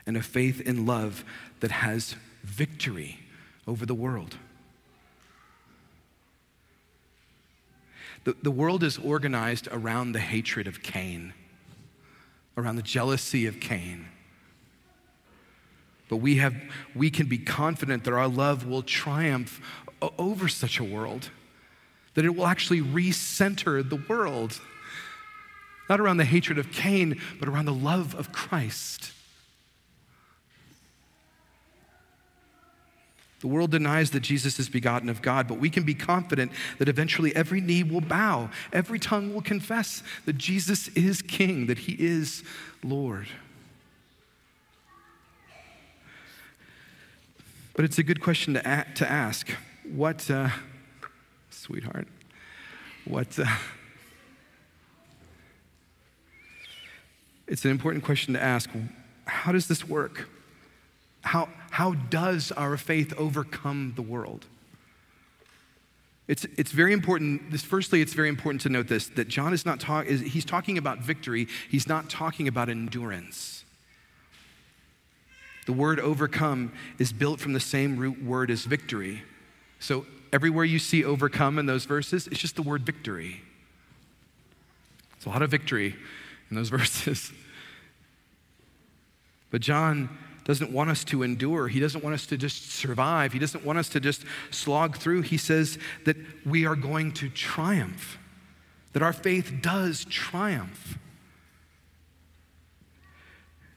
and 0.06 0.16
a 0.16 0.22
faith 0.22 0.60
in 0.60 0.86
love 0.86 1.24
that 1.60 1.70
has 1.70 2.16
victory 2.42 3.20
over 3.66 3.84
the 3.84 3.94
world. 3.94 4.36
The, 8.24 8.36
the 8.42 8.50
world 8.50 8.82
is 8.82 8.98
organized 8.98 9.68
around 9.70 10.12
the 10.12 10.20
hatred 10.20 10.66
of 10.66 10.82
Cain, 10.82 11.32
around 12.56 12.76
the 12.76 12.82
jealousy 12.82 13.46
of 13.46 13.60
Cain. 13.60 14.08
But 16.08 16.16
we, 16.16 16.36
have, 16.36 16.54
we 16.94 17.10
can 17.10 17.26
be 17.26 17.38
confident 17.38 18.04
that 18.04 18.14
our 18.14 18.28
love 18.28 18.66
will 18.66 18.82
triumph 18.82 19.60
over 20.18 20.48
such 20.48 20.78
a 20.78 20.84
world, 20.84 21.30
that 22.14 22.24
it 22.24 22.34
will 22.34 22.46
actually 22.46 22.80
recenter 22.80 23.88
the 23.88 23.96
world, 23.96 24.60
not 25.88 26.00
around 26.00 26.16
the 26.16 26.24
hatred 26.24 26.58
of 26.58 26.72
Cain, 26.72 27.20
but 27.38 27.48
around 27.48 27.66
the 27.66 27.74
love 27.74 28.14
of 28.14 28.32
Christ. 28.32 29.12
The 33.40 33.46
world 33.46 33.70
denies 33.70 34.10
that 34.10 34.20
Jesus 34.20 34.58
is 34.58 34.68
begotten 34.68 35.08
of 35.08 35.22
God, 35.22 35.46
but 35.46 35.58
we 35.58 35.70
can 35.70 35.84
be 35.84 35.94
confident 35.94 36.50
that 36.78 36.88
eventually 36.88 37.34
every 37.36 37.60
knee 37.60 37.84
will 37.84 38.00
bow, 38.00 38.50
every 38.72 38.98
tongue 38.98 39.32
will 39.32 39.42
confess 39.42 40.02
that 40.24 40.36
Jesus 40.36 40.88
is 40.88 41.22
King, 41.22 41.66
that 41.66 41.78
He 41.78 41.92
is 41.92 42.42
Lord. 42.82 43.28
But 47.78 47.84
it's 47.84 47.98
a 47.98 48.02
good 48.02 48.20
question 48.20 48.54
to, 48.54 48.60
a- 48.68 48.92
to 48.96 49.08
ask. 49.08 49.50
What, 49.84 50.28
uh, 50.28 50.48
sweetheart, 51.48 52.08
what, 53.04 53.38
uh, 53.38 53.44
it's 57.46 57.64
an 57.64 57.70
important 57.70 58.02
question 58.02 58.34
to 58.34 58.42
ask. 58.42 58.68
How 59.26 59.52
does 59.52 59.68
this 59.68 59.86
work? 59.86 60.28
How, 61.20 61.50
how 61.70 61.92
does 61.92 62.50
our 62.50 62.76
faith 62.76 63.14
overcome 63.16 63.92
the 63.94 64.02
world? 64.02 64.46
It's, 66.26 66.46
it's 66.56 66.72
very 66.72 66.92
important. 66.92 67.52
This, 67.52 67.62
firstly, 67.62 68.00
it's 68.00 68.12
very 68.12 68.28
important 68.28 68.60
to 68.62 68.70
note 68.70 68.88
this 68.88 69.06
that 69.10 69.28
John 69.28 69.52
is 69.52 69.64
not 69.64 69.78
talking, 69.78 70.18
he's 70.18 70.44
talking 70.44 70.78
about 70.78 70.98
victory, 70.98 71.46
he's 71.70 71.86
not 71.86 72.10
talking 72.10 72.48
about 72.48 72.68
endurance. 72.68 73.57
The 75.68 75.74
word 75.74 76.00
overcome 76.00 76.72
is 76.98 77.12
built 77.12 77.40
from 77.40 77.52
the 77.52 77.60
same 77.60 77.98
root 77.98 78.24
word 78.24 78.50
as 78.50 78.64
victory. 78.64 79.20
So 79.80 80.06
everywhere 80.32 80.64
you 80.64 80.78
see 80.78 81.04
overcome 81.04 81.58
in 81.58 81.66
those 81.66 81.84
verses, 81.84 82.26
it's 82.26 82.40
just 82.40 82.56
the 82.56 82.62
word 82.62 82.86
victory. 82.86 83.42
It's 85.14 85.26
a 85.26 85.28
lot 85.28 85.42
of 85.42 85.50
victory 85.50 85.94
in 86.48 86.56
those 86.56 86.68
verses. 86.70 87.30
But 89.50 89.60
John 89.60 90.08
doesn't 90.44 90.72
want 90.72 90.88
us 90.88 91.04
to 91.04 91.22
endure. 91.22 91.68
He 91.68 91.80
doesn't 91.80 92.02
want 92.02 92.14
us 92.14 92.24
to 92.28 92.38
just 92.38 92.70
survive. 92.70 93.34
He 93.34 93.38
doesn't 93.38 93.62
want 93.62 93.78
us 93.78 93.90
to 93.90 94.00
just 94.00 94.24
slog 94.50 94.96
through. 94.96 95.20
He 95.20 95.36
says 95.36 95.78
that 96.06 96.16
we 96.46 96.64
are 96.64 96.76
going 96.76 97.12
to 97.12 97.28
triumph, 97.28 98.16
that 98.94 99.02
our 99.02 99.12
faith 99.12 99.52
does 99.60 100.06
triumph. 100.06 100.96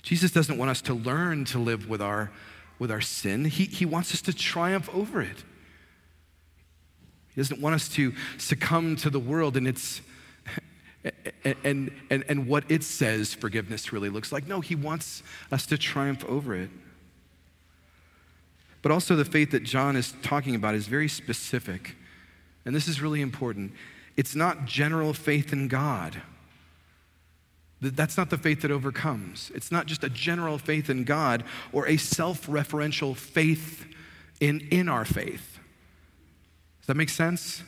Jesus 0.02 0.32
doesn't 0.32 0.58
want 0.58 0.72
us 0.72 0.82
to 0.84 0.94
learn 0.94 1.46
to 1.46 1.60
live 1.60 1.88
with 1.88 2.02
our, 2.02 2.32
with 2.80 2.92
our 2.92 3.02
sin, 3.02 3.46
he, 3.46 3.66
he 3.66 3.86
wants 3.86 4.14
us 4.14 4.22
to 4.24 4.34
triumph 4.34 4.90
over 4.94 5.22
it. 5.22 5.44
He 7.34 7.40
doesn't 7.40 7.62
want 7.62 7.76
us 7.76 7.88
to 7.90 8.14
succumb 8.38 8.96
to 8.98 9.10
the 9.10 9.20
world 9.20 9.56
and 9.56 9.68
its 9.68 10.02
and, 11.64 11.92
and, 12.10 12.24
and 12.28 12.48
what 12.48 12.70
it 12.70 12.84
says 12.84 13.34
forgiveness 13.34 13.94
really 13.94 14.10
looks 14.10 14.32
like. 14.32 14.48
No, 14.48 14.60
he 14.60 14.76
wants 14.76 15.24
us 15.52 15.66
to 15.68 15.78
triumph 15.78 16.26
over 16.26 16.54
it. 16.56 16.70
But 18.82 18.92
also, 18.92 19.16
the 19.16 19.26
faith 19.26 19.52
that 19.52 19.64
John 19.64 19.96
is 19.96 20.14
talking 20.24 20.56
about 20.56 20.76
is 20.76 20.88
very 20.88 21.08
specific. 21.08 21.96
And 22.66 22.76
this 22.76 22.88
is 22.88 23.02
really 23.02 23.22
important. 23.22 23.74
It's 24.18 24.36
not 24.36 24.66
general 24.66 25.14
faith 25.14 25.54
in 25.54 25.68
God. 25.68 26.22
That's 27.82 28.16
not 28.16 28.30
the 28.30 28.38
faith 28.38 28.62
that 28.62 28.70
overcomes. 28.70 29.52
It's 29.56 29.72
not 29.72 29.88
just 29.88 30.04
a 30.04 30.10
general 30.10 30.60
faith 30.60 30.90
in 30.90 31.04
God 31.04 31.44
or 31.74 31.88
a 31.88 31.98
self 31.98 32.46
referential 32.46 33.16
faith 33.16 33.86
in, 34.40 34.62
in 34.72 34.88
our 34.88 35.04
faith. 35.04 35.60
Does 36.82 36.88
that 36.88 36.98
make 36.98 37.10
sense? 37.10 37.64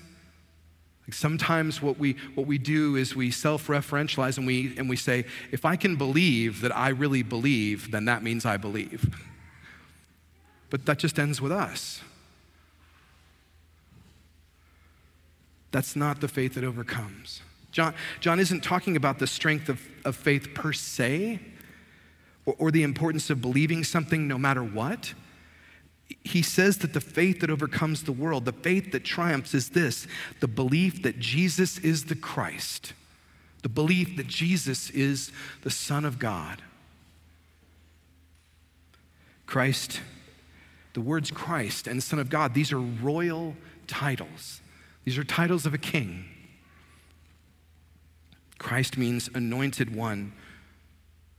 Like 1.07 1.15
sometimes 1.15 1.81
what 1.81 1.97
we, 1.97 2.15
what 2.35 2.45
we 2.45 2.57
do 2.59 2.95
is 2.95 3.15
we 3.15 3.31
self 3.31 3.67
referentialize 3.67 4.37
and 4.37 4.45
we, 4.45 4.77
and 4.77 4.87
we 4.87 4.95
say, 4.95 5.25
if 5.51 5.65
I 5.65 5.75
can 5.75 5.95
believe 5.95 6.61
that 6.61 6.75
I 6.75 6.89
really 6.89 7.23
believe, 7.23 7.91
then 7.91 8.05
that 8.05 8.21
means 8.21 8.45
I 8.45 8.57
believe. 8.57 9.13
But 10.69 10.85
that 10.85 10.99
just 10.99 11.17
ends 11.17 11.41
with 11.41 11.51
us. 11.51 12.01
That's 15.71 15.95
not 15.95 16.21
the 16.21 16.27
faith 16.27 16.53
that 16.53 16.63
overcomes. 16.63 17.41
John, 17.73 17.93
John 18.21 18.39
isn't 18.39 18.63
talking 18.63 18.95
about 18.95 19.19
the 19.19 19.27
strength 19.27 19.67
of, 19.67 19.81
of 20.05 20.15
faith 20.15 20.53
per 20.53 20.71
se 20.71 21.41
or, 22.45 22.55
or 22.57 22.71
the 22.71 22.83
importance 22.83 23.29
of 23.29 23.41
believing 23.41 23.83
something 23.83 24.27
no 24.27 24.37
matter 24.37 24.63
what 24.63 25.13
he 26.23 26.41
says 26.41 26.77
that 26.79 26.93
the 26.93 27.01
faith 27.01 27.41
that 27.41 27.49
overcomes 27.49 28.03
the 28.03 28.11
world, 28.11 28.45
the 28.45 28.53
faith 28.53 28.91
that 28.91 29.03
triumphs, 29.03 29.53
is 29.53 29.69
this 29.69 30.07
the 30.39 30.47
belief 30.47 31.01
that 31.03 31.19
Jesus 31.19 31.77
is 31.79 32.05
the 32.05 32.15
Christ, 32.15 32.93
the 33.61 33.69
belief 33.69 34.15
that 34.17 34.27
Jesus 34.27 34.89
is 34.91 35.31
the 35.61 35.69
Son 35.69 36.05
of 36.05 36.19
God. 36.19 36.61
Christ, 39.45 40.01
the 40.93 41.01
words 41.01 41.31
Christ 41.31 41.87
and 41.87 42.01
Son 42.01 42.19
of 42.19 42.29
God, 42.29 42.53
these 42.53 42.71
are 42.71 42.79
royal 42.79 43.55
titles. 43.87 44.61
These 45.03 45.17
are 45.17 45.23
titles 45.23 45.65
of 45.65 45.73
a 45.73 45.77
king. 45.77 46.25
Christ 48.57 48.97
means 48.97 49.29
anointed 49.33 49.95
one 49.95 50.33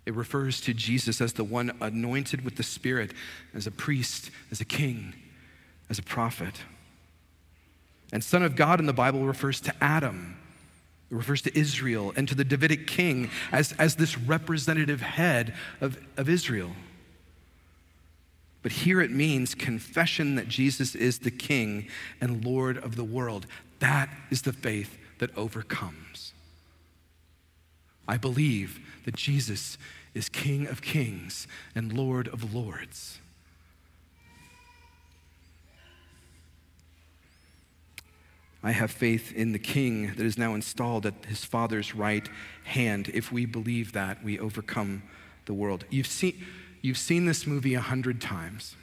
it 0.07 0.14
refers 0.14 0.61
to 0.62 0.74
Jesus 0.74 1.20
as 1.20 1.33
the 1.33 1.44
one 1.44 1.77
anointed 1.81 2.44
with 2.44 2.57
the 2.57 2.62
Spirit, 2.62 3.12
as 3.55 3.66
a 3.66 3.70
priest, 3.70 4.31
as 4.50 4.61
a 4.61 4.64
king, 4.64 5.14
as 5.88 5.98
a 5.98 6.03
prophet. 6.03 6.62
And 8.12 8.22
Son 8.22 8.42
of 8.42 8.55
God 8.55 8.81
in 8.81 8.87
the 8.87 8.92
Bible 8.92 9.24
refers 9.24 9.61
to 9.62 9.74
Adam. 9.83 10.37
It 11.11 11.14
refers 11.14 11.40
to 11.42 11.59
Israel 11.59 12.12
and 12.16 12.29
to 12.29 12.35
the 12.35 12.44
Davidic 12.44 12.87
king 12.87 13.31
as, 13.50 13.72
as 13.72 13.96
this 13.96 14.18
representative 14.18 15.00
head 15.00 15.55
of, 15.81 15.98
of 16.16 16.29
Israel. 16.29 16.72
But 18.62 18.72
here 18.72 19.00
it 19.00 19.11
means 19.11 19.55
confession 19.55 20.35
that 20.37 20.48
Jesus 20.48 20.94
is 20.94 21.18
the 21.18 21.31
king 21.31 21.88
and 22.20 22.44
Lord 22.44 22.79
of 22.79 22.96
the 22.96 23.05
world. 23.05 23.46
That 23.79 24.11
is 24.31 24.42
the 24.42 24.53
faith 24.53 24.98
that 25.18 25.37
overcomes. 25.37 26.34
I 28.07 28.17
believe 28.17 28.81
that 29.05 29.17
Jesus 29.17 29.79
is 30.14 30.29
King 30.29 30.67
of 30.67 30.83
kings 30.83 31.47
and 31.75 31.93
Lord 31.93 32.29
of 32.29 32.55
lords. 32.55 33.19
I 38.62 38.73
have 38.73 38.90
faith 38.90 39.31
in 39.31 39.53
the 39.53 39.59
king 39.59 40.14
that 40.14 40.25
is 40.25 40.38
now 40.38 40.55
installed 40.55 41.05
at 41.05 41.27
his 41.27 41.45
father's 41.45 41.95
right 41.95 42.27
hand. 42.64 43.11
If 43.12 43.31
we 43.31 43.45
believe 43.45 43.93
that, 43.93 44.25
we 44.25 44.38
overcome 44.38 45.03
the 45.45 45.53
world. 45.53 45.85
You've 45.90 46.07
seen, 46.07 46.43
you've 46.81 46.97
seen 46.97 47.27
this 47.27 47.47
movie 47.47 47.75
a 47.75 47.81
hundred 47.81 48.23
times. 48.23 48.75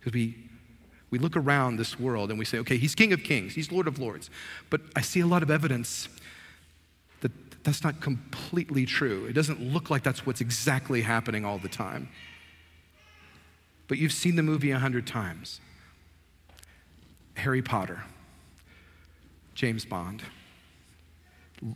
Because 0.00 0.14
we, 0.14 0.50
we 1.12 1.18
look 1.18 1.36
around 1.36 1.76
this 1.76 2.00
world 2.00 2.30
and 2.30 2.38
we 2.38 2.44
say, 2.46 2.58
okay, 2.58 2.78
he's 2.78 2.94
King 2.94 3.12
of 3.12 3.22
Kings, 3.22 3.54
he's 3.54 3.70
Lord 3.70 3.86
of 3.86 3.98
Lords. 3.98 4.30
But 4.70 4.80
I 4.96 5.02
see 5.02 5.20
a 5.20 5.26
lot 5.26 5.42
of 5.42 5.50
evidence 5.50 6.08
that 7.20 7.30
that's 7.62 7.84
not 7.84 8.00
completely 8.00 8.86
true. 8.86 9.26
It 9.26 9.34
doesn't 9.34 9.60
look 9.60 9.90
like 9.90 10.02
that's 10.02 10.24
what's 10.24 10.40
exactly 10.40 11.02
happening 11.02 11.44
all 11.44 11.58
the 11.58 11.68
time. 11.68 12.08
But 13.88 13.98
you've 13.98 14.14
seen 14.14 14.36
the 14.36 14.42
movie 14.42 14.70
a 14.70 14.78
hundred 14.78 15.06
times 15.06 15.60
Harry 17.34 17.60
Potter, 17.60 18.04
James 19.54 19.84
Bond, 19.84 20.22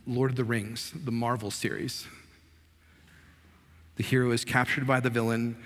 Lord 0.07 0.31
of 0.31 0.35
the 0.35 0.43
Rings, 0.43 0.91
the 0.95 1.11
Marvel 1.11 1.51
series. 1.51 2.07
The 3.97 4.03
hero 4.03 4.31
is 4.31 4.43
captured 4.43 4.87
by 4.87 4.99
the 4.99 5.11
villain 5.11 5.57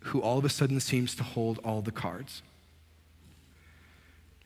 who 0.00 0.22
all 0.22 0.38
of 0.38 0.46
a 0.46 0.48
sudden 0.48 0.80
seems 0.80 1.14
to 1.16 1.22
hold 1.22 1.58
all 1.62 1.82
the 1.82 1.92
cards. 1.92 2.40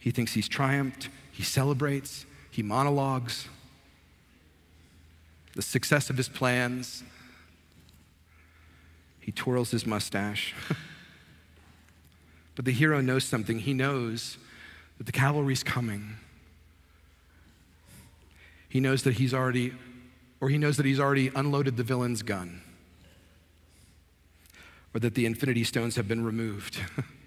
He 0.00 0.10
thinks 0.10 0.32
he's 0.32 0.48
triumphed, 0.48 1.10
he 1.30 1.44
celebrates, 1.44 2.26
he 2.50 2.62
monologues 2.62 3.48
the 5.54 5.62
success 5.62 6.10
of 6.10 6.16
his 6.16 6.28
plans. 6.28 7.02
He 9.20 9.32
twirls 9.32 9.70
his 9.70 9.86
mustache. 9.86 10.54
but 12.54 12.64
the 12.64 12.72
hero 12.72 13.00
knows 13.00 13.24
something. 13.24 13.58
He 13.58 13.74
knows 13.74 14.38
that 14.98 15.04
the 15.04 15.12
cavalry's 15.12 15.62
coming. 15.62 16.16
He 18.68 18.80
knows 18.80 19.02
that 19.02 19.14
he's 19.14 19.34
already, 19.34 19.74
or 20.40 20.48
he 20.48 20.58
knows 20.58 20.76
that 20.76 20.86
he's 20.86 21.00
already 21.00 21.30
unloaded 21.34 21.76
the 21.76 21.82
villain's 21.82 22.22
gun, 22.22 22.62
or 24.94 25.00
that 25.00 25.14
the 25.14 25.26
infinity 25.26 25.64
stones 25.64 25.96
have 25.96 26.08
been 26.08 26.24
removed. 26.24 26.80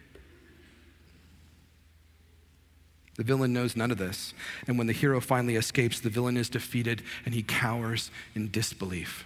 The 3.15 3.23
villain 3.23 3.53
knows 3.53 3.75
none 3.75 3.91
of 3.91 3.97
this. 3.97 4.33
And 4.67 4.77
when 4.77 4.87
the 4.87 4.93
hero 4.93 5.21
finally 5.21 5.55
escapes, 5.55 5.99
the 5.99 6.09
villain 6.09 6.37
is 6.37 6.49
defeated 6.49 7.03
and 7.25 7.33
he 7.33 7.43
cowers 7.43 8.09
in 8.33 8.49
disbelief. 8.49 9.25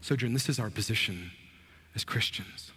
Sojourn, 0.00 0.32
this 0.32 0.48
is 0.48 0.58
our 0.58 0.70
position 0.70 1.30
as 1.94 2.04
Christians. 2.04 2.72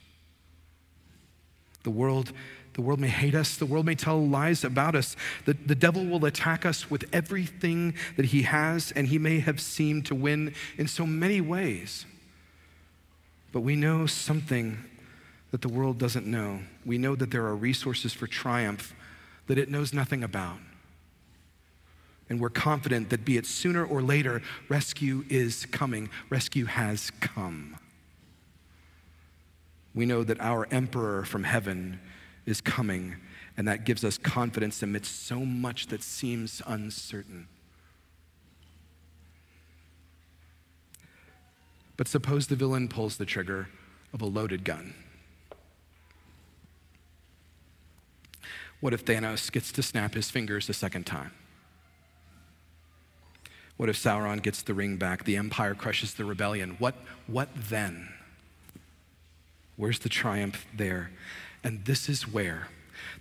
The 1.84 1.90
world 1.90 2.34
The 2.74 2.82
world 2.82 3.02
may 3.02 3.10
hate 3.10 3.36
us. 3.36 3.58
The 3.58 3.66
world 3.66 3.86
may 3.86 3.96
tell 3.96 4.26
lies 4.26 4.64
about 4.64 4.96
us. 4.96 5.18
The, 5.46 5.54
the 5.54 5.76
devil 5.76 6.06
will 6.06 6.24
attack 6.24 6.66
us 6.66 6.90
with 6.90 7.04
everything 7.12 7.96
that 8.16 8.28
he 8.28 8.44
has, 8.44 8.94
and 8.94 9.08
he 9.08 9.20
may 9.20 9.40
have 9.40 9.60
seemed 9.60 10.06
to 10.06 10.16
win 10.16 10.54
in 10.78 10.88
so 10.88 11.06
many 11.06 11.42
ways. 11.42 12.06
But 13.52 13.60
we 13.60 13.76
know 13.76 14.06
something 14.06 14.78
that 15.52 15.62
the 15.62 15.70
world 15.70 15.98
doesn't 15.98 16.26
know. 16.26 16.62
We 16.86 16.98
know 16.98 17.16
that 17.16 17.32
there 17.32 17.46
are 17.46 17.56
resources 17.56 18.14
for 18.14 18.26
triumph 18.26 18.96
that 19.48 19.58
it 19.58 19.70
knows 19.70 19.94
nothing 19.94 20.24
about. 20.24 20.58
And 22.30 22.40
we're 22.40 22.50
confident 22.50 23.10
that 23.10 23.26
be 23.26 23.36
it 23.36 23.46
sooner 23.46 23.86
or 23.86 24.02
later, 24.02 24.42
rescue 24.70 25.26
is 25.30 25.66
coming. 25.66 26.10
Rescue 26.30 26.66
has 26.66 27.12
come. 27.20 27.76
We 29.94 30.06
know 30.06 30.24
that 30.24 30.40
our 30.40 30.66
emperor 30.72 31.26
from 31.26 31.44
heaven 31.44 32.00
is 32.46 32.62
coming, 32.62 33.18
and 33.58 33.68
that 33.68 33.84
gives 33.84 34.06
us 34.06 34.18
confidence 34.18 34.82
amidst 34.82 35.26
so 35.26 35.42
much 35.42 35.88
that 35.88 36.02
seems 36.02 36.62
uncertain. 36.66 37.50
But 41.98 42.08
suppose 42.08 42.48
the 42.48 42.56
villain 42.56 42.88
pulls 42.88 43.18
the 43.18 43.26
trigger 43.26 43.68
of 44.14 44.22
a 44.22 44.26
loaded 44.26 44.64
gun. 44.64 44.94
What 48.82 48.94
if 48.94 49.06
Thanos 49.06 49.52
gets 49.52 49.72
to 49.74 49.84
snap 49.84 50.16
his 50.16 50.30
fingers 50.30 50.68
a 50.68 50.74
second 50.74 51.06
time? 51.06 51.32
What 53.78 53.90
if 53.90 53.96
Sauron 53.96 54.42
gets 54.42 54.62
the 54.62 54.74
ring 54.74 54.98
back? 54.98 55.24
The 55.24 55.38
Empire 55.38 55.74
crushes 55.74 56.16
the 56.16 56.26
rebellion. 56.26 56.76
What, 56.78 56.96
what 57.28 57.50
then? 57.56 58.10
Where's 59.76 60.00
the 60.00 60.10
triumph 60.10 60.66
there? 60.76 61.12
And 61.64 61.86
this 61.86 62.10
is 62.10 62.28
where 62.28 62.68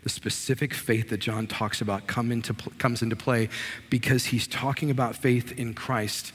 the 0.03 0.09
specific 0.09 0.75
faith 0.75 1.11
that 1.11 1.19
John 1.21 1.47
talks 1.47 1.81
about 1.81 2.07
come 2.07 2.33
into, 2.33 2.55
comes 2.79 3.03
into 3.03 3.17
play 3.17 3.49
because 3.89 4.27
he's 4.27 4.47
talking 4.47 4.91
about 4.91 5.17
faith 5.17 5.53
in 5.59 5.75
Christ, 5.75 6.33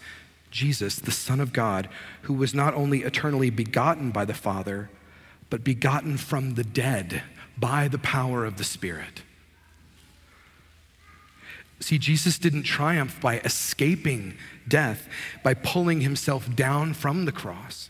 Jesus, 0.52 0.96
the 0.96 1.12
Son 1.12 1.40
of 1.40 1.54
God, 1.54 1.90
who 2.24 2.34
was 2.34 2.54
not 2.54 2.74
only 2.74 3.04
eternally 3.04 3.50
begotten 3.50 4.12
by 4.12 4.26
the 4.26 4.34
Father, 4.34 4.90
but 5.50 5.64
begotten 5.64 6.18
from 6.18 6.56
the 6.56 6.64
dead 6.64 7.24
by 7.58 7.88
the 7.88 7.98
power 7.98 8.46
of 8.46 8.58
the 8.58 8.64
Spirit. 8.64 9.24
See, 11.80 11.98
Jesus 11.98 12.38
didn't 12.40 12.64
triumph 12.64 13.20
by 13.20 13.40
escaping 13.40 14.38
death, 14.68 15.08
by 15.44 15.54
pulling 15.54 16.02
himself 16.02 16.54
down 16.56 16.94
from 16.94 17.26
the 17.26 17.32
cross. 17.32 17.90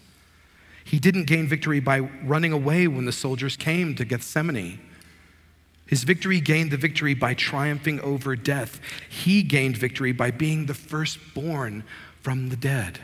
He 0.84 1.00
didn't 1.00 1.26
gain 1.26 1.48
victory 1.48 1.80
by 1.80 2.00
running 2.00 2.52
away 2.52 2.88
when 2.88 3.06
the 3.06 3.12
soldiers 3.12 3.56
came 3.56 3.96
to 3.96 4.06
Gethsemane. 4.06 4.80
His 5.88 6.04
victory 6.04 6.40
gained 6.40 6.72
the 6.72 6.78
victory 6.78 7.14
by 7.14 7.36
triumphing 7.36 8.00
over 8.02 8.36
death. 8.36 8.80
He 9.08 9.44
gained 9.44 9.78
victory 9.78 10.12
by 10.12 10.32
being 10.32 10.66
the 10.66 10.74
firstborn 10.74 11.84
from 12.22 12.50
the 12.50 12.56
dead. 12.56 13.00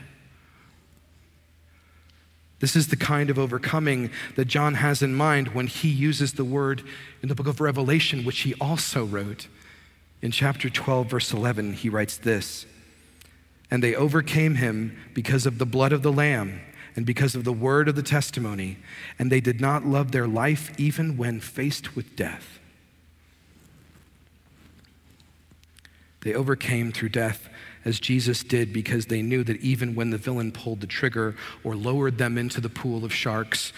This 2.62 2.76
is 2.76 2.86
the 2.86 2.96
kind 2.96 3.28
of 3.28 3.40
overcoming 3.40 4.12
that 4.36 4.44
John 4.44 4.74
has 4.74 5.02
in 5.02 5.16
mind 5.16 5.48
when 5.48 5.66
he 5.66 5.88
uses 5.88 6.34
the 6.34 6.44
word 6.44 6.84
in 7.20 7.28
the 7.28 7.34
book 7.34 7.48
of 7.48 7.60
Revelation, 7.60 8.24
which 8.24 8.42
he 8.42 8.54
also 8.60 9.04
wrote. 9.04 9.48
In 10.22 10.30
chapter 10.30 10.70
12, 10.70 11.10
verse 11.10 11.32
11, 11.32 11.72
he 11.72 11.88
writes 11.88 12.16
this 12.16 12.64
And 13.68 13.82
they 13.82 13.96
overcame 13.96 14.54
him 14.54 14.96
because 15.12 15.44
of 15.44 15.58
the 15.58 15.66
blood 15.66 15.92
of 15.92 16.02
the 16.02 16.12
Lamb 16.12 16.60
and 16.94 17.04
because 17.04 17.34
of 17.34 17.42
the 17.42 17.52
word 17.52 17.88
of 17.88 17.96
the 17.96 18.02
testimony, 18.02 18.78
and 19.18 19.32
they 19.32 19.40
did 19.40 19.60
not 19.60 19.84
love 19.84 20.12
their 20.12 20.28
life 20.28 20.70
even 20.78 21.16
when 21.16 21.40
faced 21.40 21.96
with 21.96 22.14
death. 22.14 22.60
They 26.20 26.32
overcame 26.32 26.92
through 26.92 27.08
death 27.08 27.48
as 27.84 27.98
Jesus 27.98 28.42
did 28.42 28.72
because 28.72 29.06
they 29.06 29.22
knew 29.22 29.44
that 29.44 29.60
even 29.60 29.94
when 29.94 30.10
the 30.10 30.18
villain 30.18 30.52
pulled 30.52 30.80
the 30.80 30.86
trigger 30.86 31.34
or 31.64 31.74
lowered 31.74 32.18
them 32.18 32.38
into 32.38 32.60
the 32.60 32.68
pool 32.68 33.04
of 33.04 33.12
sharks, 33.12 33.72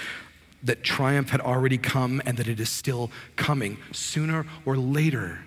that 0.63 0.83
triumph 0.83 1.31
had 1.31 1.41
already 1.41 1.79
come 1.79 2.23
and 2.25 2.37
that 2.39 2.49
it 2.49 2.59
is 2.59 2.71
still 2.71 3.11
coming. 3.37 3.79
Sooner 3.93 4.47
or 4.65 4.77
later, 4.77 5.41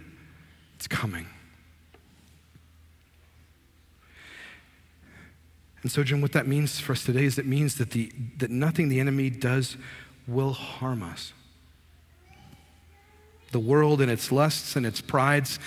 it's 0.76 0.88
coming. 0.88 1.26
And 5.84 5.92
so, 5.92 6.04
Jim, 6.04 6.22
what 6.22 6.34
that 6.34 6.48
means 6.48 6.80
for 6.80 6.92
us 6.92 7.04
today 7.04 7.24
is 7.24 7.38
it 7.38 7.46
means 7.46 7.76
that, 7.76 7.92
the, 7.92 8.12
that 8.38 8.52
nothing 8.52 8.90
the 8.90 9.00
enemy 9.00 9.30
does 9.30 9.78
will 10.28 10.54
harm 10.54 11.02
us. 11.02 11.34
The 13.52 13.60
world 13.60 14.02
and 14.02 14.12
its 14.12 14.32
lusts 14.32 14.76
and 14.76 14.86
its 14.86 15.00
prides, 15.00 15.60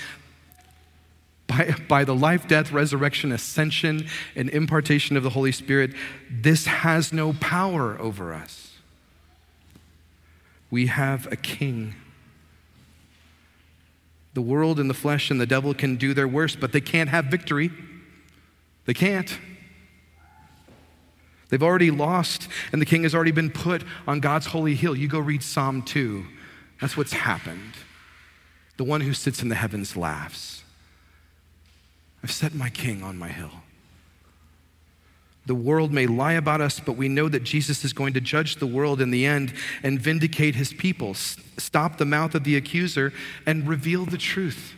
by, 1.51 1.75
by 1.89 2.05
the 2.05 2.15
life, 2.15 2.47
death, 2.47 2.71
resurrection, 2.73 3.33
ascension, 3.33 4.07
and 4.37 4.49
impartation 4.51 5.17
of 5.17 5.23
the 5.23 5.31
Holy 5.31 5.53
Spirit, 5.53 5.93
this 6.31 6.67
has 6.67 7.13
no 7.13 7.33
power 7.35 7.99
over 8.01 8.33
us. 8.33 8.77
We 10.71 10.87
have 10.87 11.31
a 11.33 11.37
king. 11.37 11.97
The 14.35 14.41
world 14.41 14.79
and 14.79 14.89
the 14.89 14.95
flesh 14.95 15.31
and 15.31 15.41
the 15.41 15.47
devil 15.47 15.75
can 15.75 15.97
do 15.97 16.15
their 16.15 16.29
worst, 16.29 16.61
but 16.61 16.71
they 16.71 16.81
can't 16.81 17.11
have 17.11 17.27
victory. 17.27 17.71
They 18.87 18.95
can't. 18.95 19.37
They've 21.49 21.63
already 21.63 21.91
lost, 21.91 22.47
and 22.71 22.81
the 22.81 22.87
king 22.87 23.03
has 23.03 23.13
already 23.13 23.33
been 23.33 23.51
put 23.51 23.83
on 24.07 24.21
God's 24.21 24.47
holy 24.47 24.77
hill. 24.77 24.95
You 24.95 25.09
go 25.09 25.19
read 25.19 25.43
Psalm 25.43 25.83
2. 25.83 26.25
That's 26.81 26.97
what's 26.97 27.13
happened. 27.13 27.75
The 28.77 28.85
one 28.85 29.01
who 29.01 29.13
sits 29.13 29.43
in 29.43 29.49
the 29.49 29.57
heavens 29.57 29.97
laughs. 29.97 30.63
I've 32.23 32.33
set 32.33 32.55
my 32.55 32.69
king 32.69 33.03
on 33.03 33.19
my 33.19 33.29
hill. 33.29 33.51
The 35.47 35.55
world 35.55 35.93
may 35.93 36.07
lie 36.07 36.35
about 36.35 36.61
us, 36.61 36.79
but 36.79 36.93
we 36.93 37.09
know 37.09 37.29
that 37.29 37.43
Jesus 37.43 37.85
is 37.85 37.93
going 37.93 38.13
to 38.13 38.21
judge 38.21 38.57
the 38.57 38.67
world 38.67 39.01
in 39.01 39.11
the 39.11 39.27
end 39.27 39.55
and 39.83 40.01
vindicate 40.01 40.55
his 40.55 40.73
people, 40.73 41.15
stop 41.15 41.97
the 41.97 42.05
mouth 42.05 42.35
of 42.35 42.45
the 42.45 42.57
accuser, 42.57 43.13
and 43.47 43.67
reveal 43.67 44.05
the 44.05 44.19
truth 44.19 44.75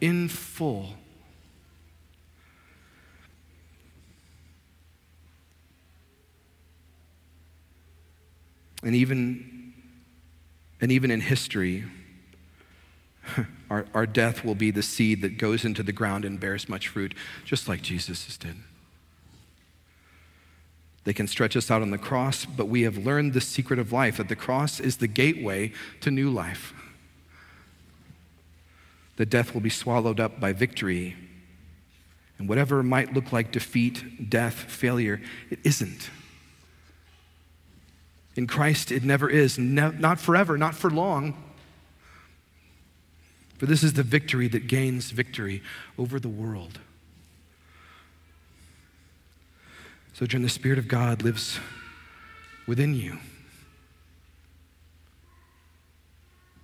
in 0.00 0.28
full. 0.28 0.94
And 8.82 8.94
even, 8.94 9.72
and 10.80 10.92
even 10.92 11.10
in 11.10 11.20
history, 11.20 11.84
our, 13.70 13.86
our 13.94 14.06
death 14.06 14.44
will 14.44 14.54
be 14.54 14.70
the 14.70 14.82
seed 14.82 15.22
that 15.22 15.38
goes 15.38 15.64
into 15.64 15.82
the 15.82 15.92
ground 15.92 16.24
and 16.24 16.40
bears 16.40 16.68
much 16.68 16.88
fruit, 16.88 17.14
just 17.44 17.68
like 17.68 17.82
Jesus 17.82 18.36
did. 18.36 18.56
They 21.04 21.12
can 21.12 21.28
stretch 21.28 21.56
us 21.56 21.70
out 21.70 21.82
on 21.82 21.90
the 21.92 21.98
cross, 21.98 22.44
but 22.44 22.66
we 22.66 22.82
have 22.82 22.98
learned 22.98 23.32
the 23.32 23.40
secret 23.40 23.78
of 23.78 23.92
life 23.92 24.16
that 24.16 24.28
the 24.28 24.34
cross 24.34 24.80
is 24.80 24.96
the 24.96 25.06
gateway 25.06 25.72
to 26.00 26.10
new 26.10 26.30
life. 26.30 26.74
That 29.14 29.30
death 29.30 29.54
will 29.54 29.60
be 29.60 29.70
swallowed 29.70 30.18
up 30.18 30.40
by 30.40 30.52
victory. 30.52 31.14
And 32.38 32.48
whatever 32.48 32.82
might 32.82 33.14
look 33.14 33.32
like 33.32 33.52
defeat, 33.52 34.28
death, 34.28 34.54
failure, 34.54 35.22
it 35.48 35.60
isn't. 35.62 36.10
In 38.34 38.48
Christ, 38.48 38.90
it 38.90 39.04
never 39.04 39.30
is. 39.30 39.58
Ne- 39.58 39.96
not 39.98 40.20
forever, 40.20 40.58
not 40.58 40.74
for 40.74 40.90
long. 40.90 41.42
For 43.58 43.66
this 43.66 43.82
is 43.82 43.94
the 43.94 44.02
victory 44.02 44.48
that 44.48 44.66
gains 44.66 45.10
victory 45.10 45.62
over 45.98 46.20
the 46.20 46.28
world. 46.28 46.78
Sojourn, 50.12 50.42
the 50.42 50.48
Spirit 50.48 50.78
of 50.78 50.88
God 50.88 51.22
lives 51.22 51.58
within 52.66 52.94
you. 52.94 53.18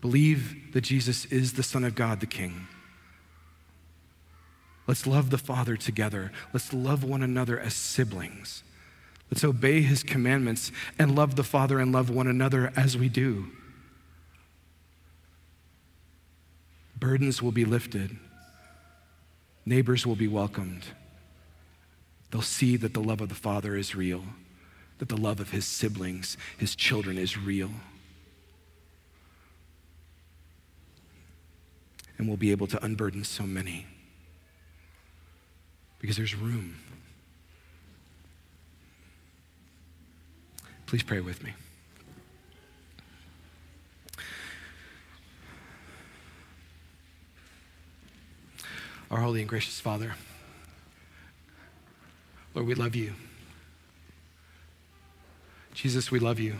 Believe 0.00 0.72
that 0.72 0.80
Jesus 0.80 1.26
is 1.26 1.52
the 1.52 1.62
Son 1.62 1.84
of 1.84 1.94
God, 1.94 2.20
the 2.20 2.26
King. 2.26 2.66
Let's 4.86 5.06
love 5.06 5.30
the 5.30 5.38
Father 5.38 5.76
together. 5.76 6.32
Let's 6.52 6.72
love 6.72 7.04
one 7.04 7.22
another 7.22 7.58
as 7.58 7.74
siblings. 7.74 8.62
Let's 9.30 9.44
obey 9.44 9.82
his 9.82 10.02
commandments 10.02 10.72
and 10.98 11.14
love 11.14 11.36
the 11.36 11.44
Father 11.44 11.78
and 11.78 11.92
love 11.92 12.10
one 12.10 12.26
another 12.26 12.72
as 12.76 12.98
we 12.98 13.08
do. 13.08 13.46
Burdens 17.02 17.42
will 17.42 17.50
be 17.50 17.64
lifted, 17.64 18.16
neighbors 19.66 20.06
will 20.06 20.14
be 20.14 20.28
welcomed. 20.28 20.84
They'll 22.30 22.42
see 22.42 22.76
that 22.76 22.94
the 22.94 23.02
love 23.02 23.20
of 23.20 23.28
the 23.28 23.34
Father 23.34 23.76
is 23.76 23.96
real, 23.96 24.22
that 24.98 25.08
the 25.08 25.16
love 25.16 25.40
of 25.40 25.50
his 25.50 25.64
siblings, 25.64 26.36
his 26.56 26.76
children, 26.76 27.18
is 27.18 27.36
real. 27.36 27.72
And 32.18 32.28
we'll 32.28 32.36
be 32.36 32.52
able 32.52 32.68
to 32.68 32.84
unburden 32.84 33.24
so 33.24 33.42
many 33.42 33.86
because 35.98 36.16
there's 36.16 36.36
room. 36.36 36.76
Please 40.86 41.02
pray 41.02 41.18
with 41.18 41.42
me. 41.42 41.52
Our 49.12 49.20
holy 49.20 49.40
and 49.40 49.48
gracious 49.48 49.78
Father, 49.78 50.14
Lord, 52.54 52.66
we 52.66 52.74
love 52.74 52.96
you. 52.96 53.12
Jesus, 55.74 56.10
we 56.10 56.18
love 56.18 56.40
you. 56.40 56.56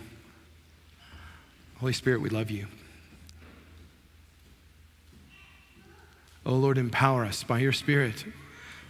Holy 1.81 1.95
Spirit, 1.95 2.21
we 2.21 2.29
love 2.29 2.51
you. 2.51 2.67
Oh 6.45 6.57
Lord, 6.57 6.77
empower 6.77 7.25
us 7.25 7.43
by 7.43 7.59
your 7.59 7.73
Spirit. 7.73 8.27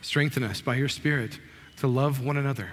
Strengthen 0.01 0.43
us 0.43 0.61
by 0.61 0.75
your 0.75 0.89
Spirit 0.89 1.39
to 1.77 1.87
love 1.87 2.25
one 2.25 2.37
another. 2.37 2.71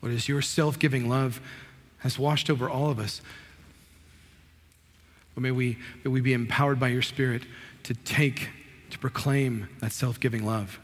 What 0.00 0.10
is 0.10 0.28
your 0.28 0.42
self 0.42 0.76
giving 0.76 1.08
love 1.08 1.40
has 1.98 2.18
washed 2.18 2.50
over 2.50 2.68
all 2.68 2.90
of 2.90 2.98
us. 2.98 3.22
But 5.34 5.42
may 5.42 5.50
we, 5.50 5.78
may 6.04 6.10
we 6.10 6.20
be 6.20 6.32
empowered 6.32 6.78
by 6.78 6.88
your 6.88 7.02
Spirit 7.02 7.42
to 7.84 7.94
take, 7.94 8.48
to 8.90 8.98
proclaim 8.98 9.68
that 9.80 9.92
self 9.92 10.20
giving 10.20 10.44
love 10.44 10.78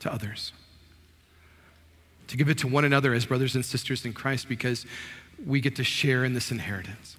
to 0.00 0.12
others. 0.12 0.52
To 2.28 2.36
give 2.36 2.48
it 2.48 2.58
to 2.58 2.68
one 2.68 2.84
another 2.84 3.12
as 3.12 3.26
brothers 3.26 3.54
and 3.54 3.64
sisters 3.64 4.04
in 4.04 4.12
Christ 4.12 4.48
because 4.48 4.86
we 5.44 5.60
get 5.60 5.76
to 5.76 5.84
share 5.84 6.24
in 6.24 6.34
this 6.34 6.50
inheritance. 6.50 7.16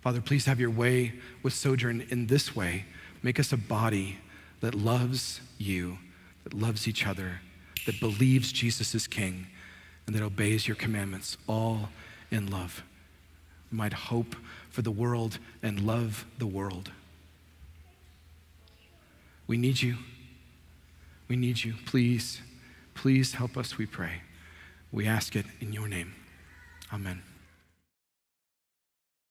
Father, 0.00 0.20
please 0.20 0.46
have 0.46 0.58
your 0.58 0.70
way 0.70 1.12
with 1.42 1.52
Sojourn 1.52 2.06
in 2.10 2.26
this 2.26 2.56
way. 2.56 2.86
Make 3.22 3.38
us 3.38 3.52
a 3.52 3.58
body 3.58 4.18
that 4.60 4.74
loves 4.74 5.40
you, 5.58 5.98
that 6.44 6.54
loves 6.54 6.88
each 6.88 7.06
other, 7.06 7.40
that 7.84 8.00
believes 8.00 8.50
Jesus 8.50 8.94
is 8.94 9.06
King, 9.06 9.46
and 10.06 10.16
that 10.16 10.22
obeys 10.22 10.66
your 10.66 10.74
commandments, 10.74 11.36
all 11.46 11.90
in 12.30 12.50
love. 12.50 12.82
We 13.70 13.78
might 13.78 13.92
hope 13.92 14.36
for 14.70 14.82
the 14.82 14.90
world 14.90 15.38
and 15.62 15.80
love 15.80 16.24
the 16.38 16.46
world. 16.46 16.90
We 19.46 19.56
need 19.56 19.82
you. 19.82 19.96
We 21.28 21.36
need 21.36 21.64
you. 21.64 21.74
Please, 21.86 22.40
please 22.94 23.34
help 23.34 23.56
us, 23.56 23.78
we 23.78 23.86
pray. 23.86 24.22
We 24.92 25.06
ask 25.06 25.36
it 25.36 25.46
in 25.60 25.72
your 25.72 25.88
name. 25.88 26.14
Amen. 26.92 27.22